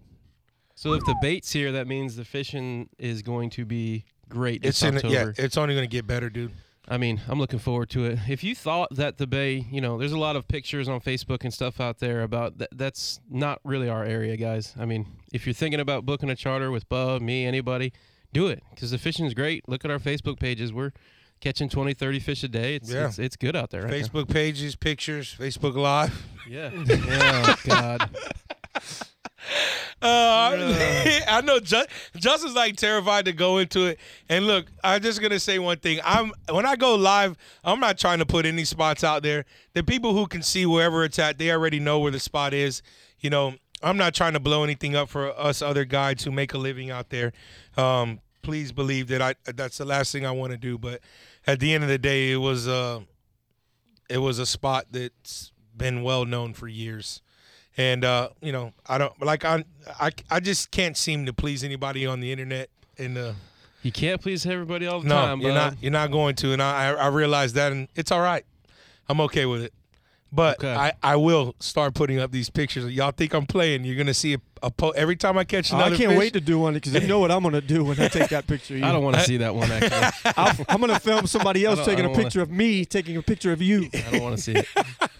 [0.74, 4.64] So if the bait's here, that means the fishing is going to be great.
[4.64, 5.10] It's this in.
[5.10, 6.52] Yeah, it's only gonna get better, dude.
[6.86, 8.18] I mean, I'm looking forward to it.
[8.28, 11.42] If you thought that the bay, you know, there's a lot of pictures on Facebook
[11.42, 12.68] and stuff out there about that.
[12.76, 14.74] That's not really our area, guys.
[14.78, 17.92] I mean, if you're thinking about booking a charter with Bub, me, anybody,
[18.34, 19.66] do it because the fishing is great.
[19.68, 20.72] Look at our Facebook pages.
[20.74, 20.92] We're
[21.40, 22.74] catching 20, 30 fish a day.
[22.76, 23.06] It's Yeah.
[23.06, 23.84] it's, it's good out there.
[23.84, 23.96] Right now.
[23.96, 26.26] Facebook pages, pictures, Facebook Live.
[26.48, 26.70] Yeah.
[26.76, 28.10] oh God.
[30.02, 30.74] Uh,
[31.28, 31.84] I know Ju-
[32.16, 33.98] Justin's like terrified to go into it.
[34.28, 36.00] And look, I'm just gonna say one thing.
[36.04, 39.44] I'm when I go live, I'm not trying to put any spots out there.
[39.72, 42.82] The people who can see wherever it's at, they already know where the spot is.
[43.20, 46.54] You know, I'm not trying to blow anything up for us other guides who make
[46.54, 47.32] a living out there.
[47.76, 50.78] Um, please believe that I that's the last thing I want to do.
[50.78, 51.00] But
[51.46, 53.00] at the end of the day, it was uh,
[54.10, 57.20] it was a spot that's been well known for years
[57.76, 59.64] and uh, you know, I don't like I,
[60.00, 62.70] I I just can't seem to please anybody on the internet.
[62.98, 63.32] And uh,
[63.82, 65.40] You can't please everybody all the no, time.
[65.40, 65.54] you're bud.
[65.56, 68.44] not you're not going to, and I I realize that, and it's all right.
[69.08, 69.72] I'm okay with it.
[70.32, 70.74] But Okay.
[70.74, 72.92] I, I will start putting up these pictures.
[72.92, 73.84] Y'all think I'm playing?
[73.84, 75.94] You're gonna see a, a po- every time I catch another.
[75.94, 78.00] I can't fish, wait to do one because you know what I'm gonna do when
[78.00, 78.74] I take that picture.
[78.74, 78.86] Of you.
[78.86, 80.32] I don't want to see that one actually.
[80.36, 83.22] I'll, I'm gonna film somebody else taking a don't wanna- picture of me taking a
[83.22, 83.88] picture of you.
[83.94, 84.66] I don't want to see it.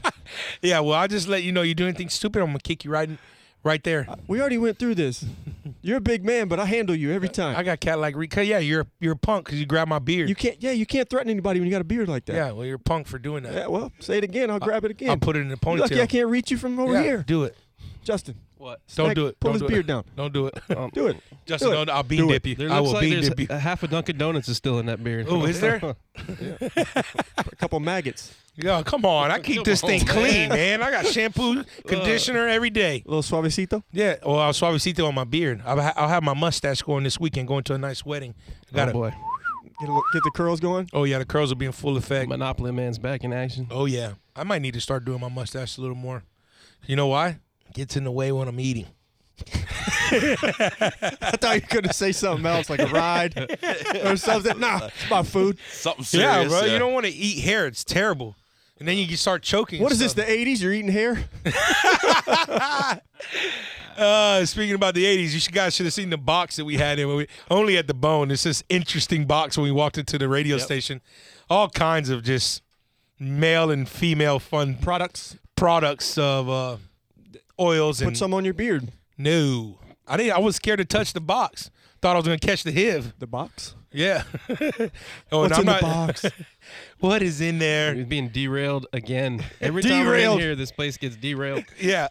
[0.62, 2.91] Yeah, well, I'll just let you know you do anything stupid, I'm gonna kick you
[2.91, 3.18] right, in,
[3.62, 4.07] right there.
[4.09, 5.24] Uh, we already went through this.
[5.82, 7.57] You're a big man, but I handle you every time.
[7.57, 8.41] I got cat like Rico.
[8.41, 10.28] Yeah, you're you're a punk because you grabbed my beard.
[10.30, 10.62] you can't.
[10.62, 12.37] Yeah, you can't threaten anybody when you got a beard like that.
[12.37, 13.53] yeah, well, you're a punk for doing that.
[13.53, 14.51] Yeah, well, say it again.
[14.51, 15.11] I'll grab it again.
[15.11, 17.24] I'll put it in the You lucky I can't reach you from over Yeah, here.
[17.26, 17.57] Do it.
[18.03, 18.81] Justin, What?
[18.95, 19.39] Don't Snack- do it.
[19.41, 19.89] pull Don't his do beard it.
[19.89, 20.05] down.
[20.17, 20.55] Don't do it.
[20.75, 21.17] Um, do it.
[21.45, 21.91] Justin, Do it.
[21.91, 22.55] I'll bean Do dip you.
[22.55, 23.47] There I looks will like bean there's dip you.
[23.51, 25.27] a, half a Dunkin' Donuts is still in that beard.
[25.29, 25.95] Oh, is there?
[26.77, 28.35] A couple maggots.
[28.57, 29.31] Yeah, come on.
[29.31, 30.83] I keep this thing clean, man.
[30.83, 33.03] I got shampoo, conditioner every day.
[33.07, 33.83] A little suavecito.
[33.93, 35.61] Yeah, well, I'll suavecito on my beard.
[35.67, 38.35] I'll, ha- I'll have my mustache going this weekend, going to a nice wedding.
[38.73, 39.17] Got oh boy, Get,
[39.81, 40.89] a, little- get the curls going.
[40.93, 42.29] Oh yeah, the curls will be in full effect.
[42.29, 43.67] Monopoly Man's back in action.
[43.71, 46.23] Oh yeah, I might need to start doing my mustache a little more.
[46.87, 47.39] You know why?
[47.73, 48.87] Gets in the way when I'm eating.
[50.11, 53.37] I thought you were gonna say something else like a ride
[54.05, 54.61] or something.
[54.61, 55.59] Nah, it's about food.
[55.73, 56.29] Something serious.
[56.45, 56.61] yeah, bro.
[56.61, 57.67] uh, You don't want to eat hair.
[57.67, 58.37] It's terrible.
[58.79, 59.83] And then you can start choking.
[59.83, 60.15] What is and this?
[60.15, 60.61] The '80s?
[60.61, 61.25] You're eating hair?
[63.97, 66.99] Uh, speaking about the '80s, you guys should have seen the box that we had
[66.99, 67.07] in.
[67.07, 68.33] When we, only at the bone.
[68.33, 71.01] It's this interesting box when we walked into the radio station.
[71.49, 72.62] All kinds of just
[73.21, 75.37] male and female fun Products.
[75.55, 76.77] products of uh,
[77.59, 78.90] oils Put and some on your beard.
[79.18, 79.78] no.
[80.07, 80.32] I didn't.
[80.32, 81.70] I was scared to touch the box.
[82.02, 83.14] Thought I was gonna catch the HIV.
[83.20, 83.74] The box.
[83.90, 84.24] Yeah.
[84.50, 84.90] oh, What's
[85.32, 86.26] and I'm in the not- box?
[86.98, 87.94] what is in there?
[87.94, 89.42] He's being derailed again.
[89.62, 90.40] Every time we're in Derailed.
[90.40, 91.64] here, this place gets derailed.
[91.80, 92.09] Yeah.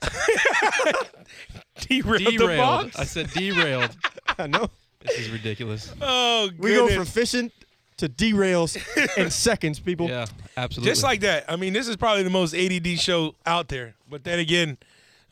[1.82, 2.58] Derailed, the Derailed.
[2.58, 2.96] box.
[2.98, 3.96] I said derailed.
[4.40, 4.70] I know.
[5.02, 5.92] This is ridiculous.
[6.02, 6.64] Oh, goodness.
[6.64, 7.52] We go from fishing
[7.98, 8.78] to derails
[9.18, 10.08] in seconds, people.
[10.08, 10.26] Yeah,
[10.58, 10.92] absolutely.
[10.92, 11.46] Just like that.
[11.48, 13.96] I mean, this is probably the most ADD show out there.
[14.10, 14.78] But then again,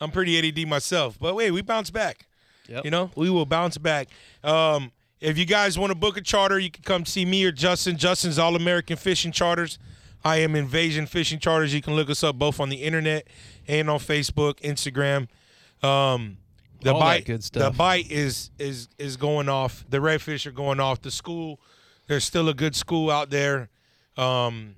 [0.02, 1.18] I'm pretty ADD myself.
[1.18, 2.26] But wait, we bounce back.
[2.68, 2.84] Yep.
[2.84, 4.08] You know, we will bounce back.
[4.42, 4.90] Um,
[5.20, 7.96] if you guys want to book a charter, you can come see me or Justin.
[7.96, 9.78] Justin's All American Fishing Charters.
[10.24, 11.72] I am Invasion Fishing Charters.
[11.72, 13.28] You can look us up both on the internet
[13.68, 15.28] and on Facebook, Instagram.
[15.86, 16.38] Um,
[16.80, 19.84] the All that bite, the bite is is is going off.
[19.88, 21.00] The redfish are going off.
[21.00, 21.60] The school,
[22.08, 23.68] there's still a good school out there.
[24.16, 24.74] Um,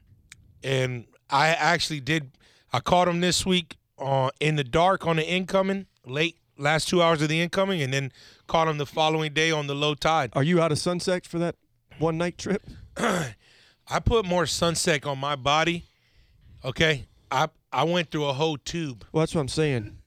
[0.63, 2.31] and I actually did.
[2.73, 7.03] I caught them this week uh, in the dark on the incoming, late last two
[7.03, 8.13] hours of the incoming, and then
[8.47, 10.31] caught him the following day on the low tide.
[10.35, 11.57] Are you out of sunset for that
[11.99, 12.63] one night trip?
[12.97, 15.85] I put more sunset on my body.
[16.65, 19.05] Okay, I I went through a whole tube.
[19.13, 19.99] Well, that's what I'm saying.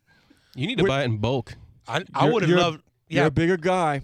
[0.56, 1.56] you need to We're- buy it in bulk.
[1.88, 2.82] I I would have you're a- loved.
[3.10, 4.02] You're a bigger guy.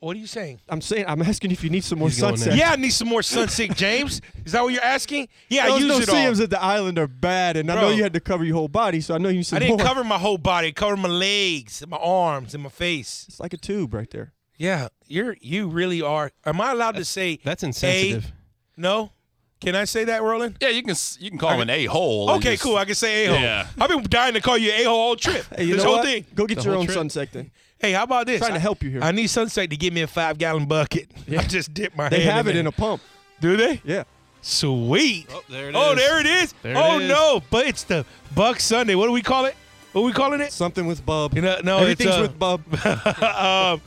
[0.00, 0.60] What are you saying?
[0.68, 1.04] I'm saying.
[1.08, 2.58] I'm asking if you need some more He's going sunset.
[2.58, 4.20] Yeah, I need some more sunset, James.
[4.44, 5.28] Is that what you're asking?
[5.48, 6.14] Yeah, I Those use no it all.
[6.14, 7.90] CMs at the island are bad, and I know Bro.
[7.90, 9.78] you had to cover your whole body, so I know you need some I didn't
[9.78, 9.86] more.
[9.86, 10.68] cover my whole body.
[10.68, 13.24] I covered my legs, and my arms, and my face.
[13.28, 14.32] It's like a tube right there.
[14.56, 16.32] Yeah, you're you really are.
[16.44, 18.32] Am I allowed to say That's insensitive.
[18.76, 19.12] no?
[19.60, 20.56] Can I say that, Roland?
[20.60, 22.30] Yeah, you can s- you can call him an a hole.
[22.36, 22.76] Okay, cool.
[22.76, 23.40] I can say a hole.
[23.40, 23.66] Yeah.
[23.80, 25.44] I've been dying to call you a hole all trip.
[25.56, 26.04] Hey, you this know whole what?
[26.06, 26.24] thing.
[26.32, 26.96] Go get The your whole own trip.
[26.96, 27.50] sunset then.
[27.80, 28.40] Hey, how about this?
[28.40, 29.02] Trying to help you here.
[29.02, 31.08] I need Sunset to give me a five gallon bucket.
[31.30, 32.60] I just dip my They hand have it there.
[32.60, 33.02] in a pump.
[33.40, 33.80] Do they?
[33.84, 34.04] Yeah.
[34.42, 35.26] Sweet.
[35.32, 35.98] Oh, there it Oh, is.
[35.98, 36.54] there it is.
[36.62, 37.08] There it oh is.
[37.08, 38.04] no, but it's the
[38.34, 38.94] Buck Sunday.
[38.94, 39.54] What do we call it?
[39.92, 40.52] What are we calling it?
[40.52, 41.34] Something with Bub.
[41.34, 42.60] You know, no, Everything's it's, uh, with Bub.
[43.22, 43.80] um,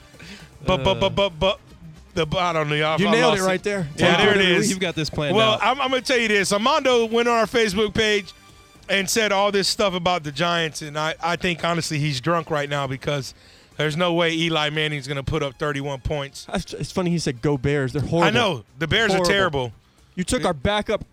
[0.66, 1.60] but but but but but
[2.14, 2.76] the I don't know.
[2.76, 3.00] y'all.
[3.00, 3.88] You I nailed it right there.
[3.98, 4.70] Yeah, there it is.
[4.70, 5.60] You've got this planned Well, out.
[5.64, 6.52] I'm, I'm gonna tell you this.
[6.52, 8.34] Armando went on our Facebook page
[8.90, 12.50] and said all this stuff about the Giants, and I, I think honestly he's drunk
[12.50, 13.34] right now because
[13.82, 16.46] there's no way Eli Manning's gonna put up 31 points.
[16.54, 17.94] It's funny he said go Bears.
[17.94, 18.28] They're horrible.
[18.28, 19.30] I know the Bears Horrible.
[19.30, 19.74] are terrible.
[20.16, 21.04] You took our backup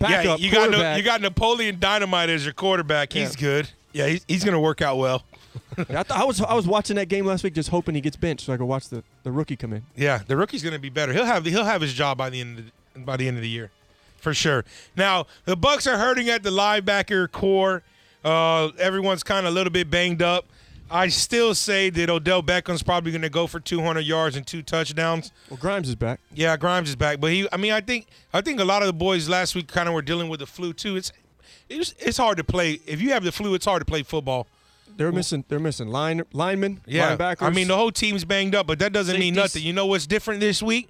[0.00, 3.12] yeah, you got no, you got Napoleon Dynamite as your quarterback.
[3.12, 3.40] He's Yeah.
[3.40, 3.70] good.
[3.92, 5.24] Yeah, he's, he's gonna work out well.
[5.78, 8.16] I, th- I was I was watching that game last week, just hoping he gets
[8.16, 9.82] benched so I could watch the, the rookie come in.
[9.96, 11.12] Yeah, the rookie's gonna be better.
[11.12, 12.64] He'll have he'll have his job by the end of
[12.94, 13.70] the, by the end of the year,
[14.18, 14.64] for sure.
[14.96, 17.82] Now the Bucs are hurting at the linebacker core.
[18.24, 20.44] Uh, everyone's kind of a little bit banged up.
[20.90, 24.62] I still say that Odell Beckham's probably going to go for 200 yards and two
[24.62, 25.32] touchdowns.
[25.48, 26.20] Well, Grimes is back.
[26.32, 27.48] Yeah, Grimes is back, but he.
[27.52, 29.94] I mean, I think I think a lot of the boys last week kind of
[29.94, 30.96] were dealing with the flu too.
[30.96, 31.12] It's
[31.68, 33.54] it's it's hard to play if you have the flu.
[33.54, 34.46] It's hard to play football.
[34.96, 37.42] They're missing they're missing line linemen, Yeah, linebackers.
[37.42, 39.62] I mean the whole team's banged up, but that doesn't mean nothing.
[39.62, 40.88] You know what's different this week?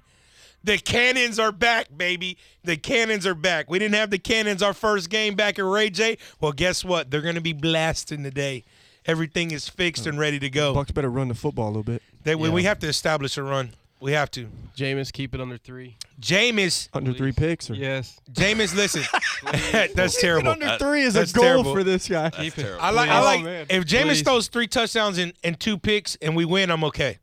[0.63, 2.37] The cannons are back, baby.
[2.63, 3.69] The cannons are back.
[3.69, 6.17] We didn't have the cannons our first game back at Ray J.
[6.41, 7.11] Well, guess what?
[7.11, 8.63] They're going to be blasting today.
[9.07, 10.73] Everything is fixed and ready to go.
[10.73, 12.01] Bucs better run the football a little bit.
[12.23, 12.53] They, we- Yeah.
[12.55, 13.71] We have to establish a run.
[14.01, 14.49] We have to.
[14.75, 15.95] Jameis, keep it under three.
[16.21, 17.69] Jameis, Under three picks.
[17.69, 17.75] Or?
[17.75, 18.19] Yes.
[18.31, 19.03] Jameis, listen.
[19.95, 20.49] That's terrible.
[20.49, 21.73] Under three is a goal terrible.
[21.73, 22.29] for this guy.
[22.29, 22.77] Keep it.
[22.79, 23.09] I like.
[23.09, 23.43] I Oh, like.
[23.43, 23.65] man.
[23.69, 24.21] If Jameis Please.
[24.23, 27.19] throws three touchdowns and, and two picks and we win, I'm okay.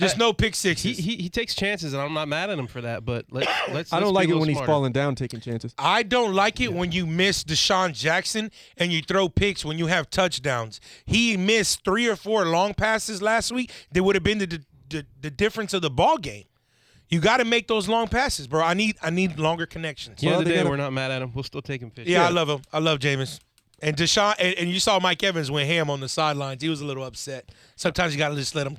[0.00, 0.98] Just uh, no pick He, sixes.
[0.98, 3.04] he he takes chances, and I'm not mad at him for that.
[3.04, 3.92] But let, let's.
[3.92, 5.74] I don't be like it when little he's falling down, taking chances.
[5.78, 9.86] I don't like it when you miss DeSean Jackson and you throw picks when you
[9.86, 10.80] have touchdowns.
[11.04, 13.70] He missed three or four long passes last week.
[13.92, 16.44] That would have been the, the the difference of the ball game.
[17.08, 18.62] You got to make those long passes, bro.
[18.62, 20.14] I need I need longer connections.
[20.14, 21.32] At the Well, the they day, gotta- we're not mad at him.
[21.34, 22.06] We'll still take him fish.
[22.06, 22.62] Yeah, I love him.
[22.72, 23.40] I love Jameis.
[23.82, 26.62] And DeSean, and, and you saw Mike Evans went ham on the sidelines.
[26.62, 27.50] He was a little upset.
[27.76, 28.76] Sometimes you got to just let him.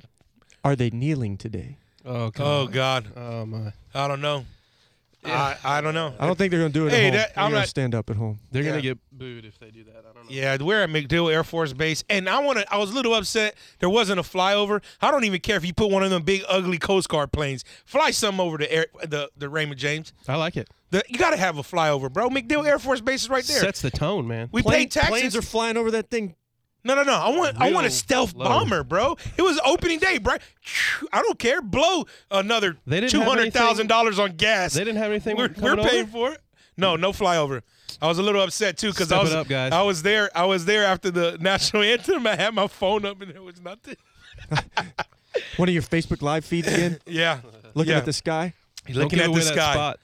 [0.64, 1.78] Are they kneeling today?
[2.04, 2.40] Oh God.
[2.40, 3.72] Oh God, Oh my.
[3.94, 4.44] I don't know.
[5.24, 6.14] I I don't know.
[6.18, 7.12] I don't think they're going to do it Hey, at home.
[7.12, 8.40] that- they're I'm going not- to stand up at home.
[8.50, 8.70] They're Yeah.
[8.70, 9.98] gonna get booed if they do that.
[9.98, 10.30] I don't know.
[10.30, 12.72] Yeah, we're at MacDill Air Force Base, and I want to.
[12.74, 14.82] I was a little upset there wasn't a flyover.
[15.00, 17.64] I don't even care if you put one of them big ugly Coast Guard planes.
[17.84, 20.12] Fly some over the air, the the Raymond James.
[20.26, 20.68] I like it.
[20.90, 22.28] The, you got to have a flyover, bro.
[22.28, 23.60] MacDill Air Force Base is right there.
[23.60, 24.48] Sets the tone, man.
[24.52, 25.10] we Plane- pay taxes.
[25.10, 26.34] Planes are flying over that thing.
[26.84, 27.12] No, no, no.
[27.12, 28.44] I want I want a stealth low.
[28.44, 29.16] bomber, bro.
[29.36, 30.36] It was opening day, bro.
[31.12, 31.62] I don't care.
[31.62, 34.74] Blow another They didn't two have dollars on gas.
[34.74, 35.36] They didn't have anything.
[35.36, 36.10] we're, we're paying over?
[36.10, 36.40] for it.
[36.76, 37.62] No, no flyover.
[38.00, 39.72] I was a little upset too because I was up, guys.
[39.72, 40.30] I was there.
[40.34, 42.26] I was there after the national anthem.
[42.26, 43.96] I had my phone up and there was nothing.
[45.56, 47.40] One of your Facebook live feeds again, Yeah,
[47.74, 47.98] looking yeah.
[47.98, 48.54] at the sky.
[48.88, 49.72] Looking at the sky.
[49.74, 50.00] spot.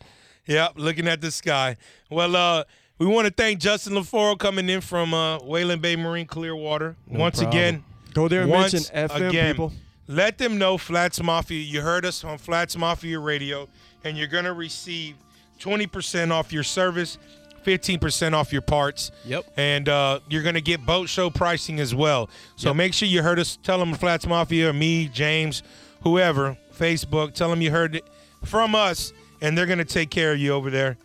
[0.47, 1.77] Yep, looking at the sky.
[2.11, 2.65] Well, uh,
[2.99, 7.39] we want to thank Justin Lofaro coming in from uh, Waylen Bay Marine Clearwater once
[7.41, 7.57] problem.
[7.57, 7.85] again.
[8.15, 9.73] Go there and mention FM again, people.
[10.09, 11.61] Let them know Flats Mafia.
[11.61, 13.69] You heard us on Flats Mafia Radio,
[14.05, 15.15] and you're gonna receive
[15.61, 17.19] 20% off your service,
[17.65, 19.11] 15% off your parts.
[19.27, 19.45] Yep.
[19.57, 22.31] And uh, you're gonna get boat show pricing as well.
[22.57, 22.77] So Yep.
[22.77, 23.59] make sure you heard us.
[23.63, 25.63] Tell them Flats Mafia, me, James,
[26.03, 27.35] whoever, Facebook.
[27.35, 28.05] Tell them you heard it
[28.45, 30.97] from us, and they're gonna take care of you over there.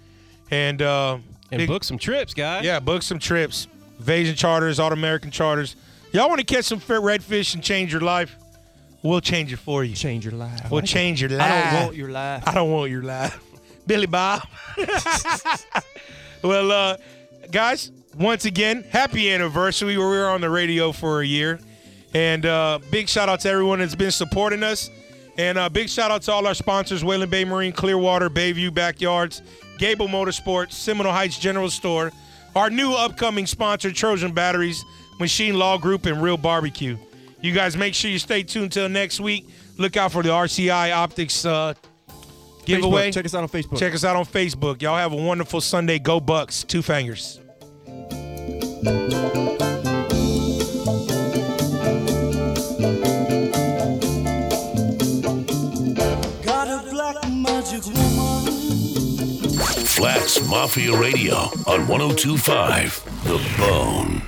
[0.50, 1.18] And uh,
[1.54, 2.64] And big- book some trips, guys.
[2.66, 3.68] yeah, book some trips.
[4.00, 5.76] Invasion charters, All American charters.
[6.12, 8.36] Y'all want to catch some redfish and change your life?
[9.02, 9.96] We'll change it for you.
[9.96, 10.72] Change your life.
[10.72, 11.42] We'll change your life.
[11.42, 12.44] I don't want your life.
[12.48, 13.40] I don't want your life.
[13.88, 14.48] Billy Bob.
[16.42, 16.98] well, uh,
[17.52, 19.98] guys, once again, happy anniversary.
[19.98, 21.60] We were on the radio for a year.
[22.14, 24.90] And uh, big shout out to everyone that's been supporting us.
[25.38, 29.42] And uh, big shout out to all our sponsors Waylen Bay Marine, Clearwater, Bayview Backyards,
[29.84, 32.14] Gable Motorsports, Seminole Heights General Store,
[32.56, 34.86] our new upcoming sponsor, Trojan Batteries,
[35.20, 36.96] Machine Law Group, and Real Barbecue.
[37.42, 39.46] You guys make sure you stay tuned till next week.
[39.78, 41.74] Look out for the RCI Optics uh,
[42.64, 43.10] giveaway.
[43.10, 43.14] Facebook.
[43.14, 43.78] Check us out on Facebook.
[43.78, 44.82] Check us out on Facebook.
[44.82, 46.00] Y'all have a wonderful Sunday.
[46.00, 46.66] Go Bucs.
[46.66, 47.42] Two fingers.
[60.04, 61.34] Flats Mafia Radio
[61.66, 64.22] on 1025 The Bone.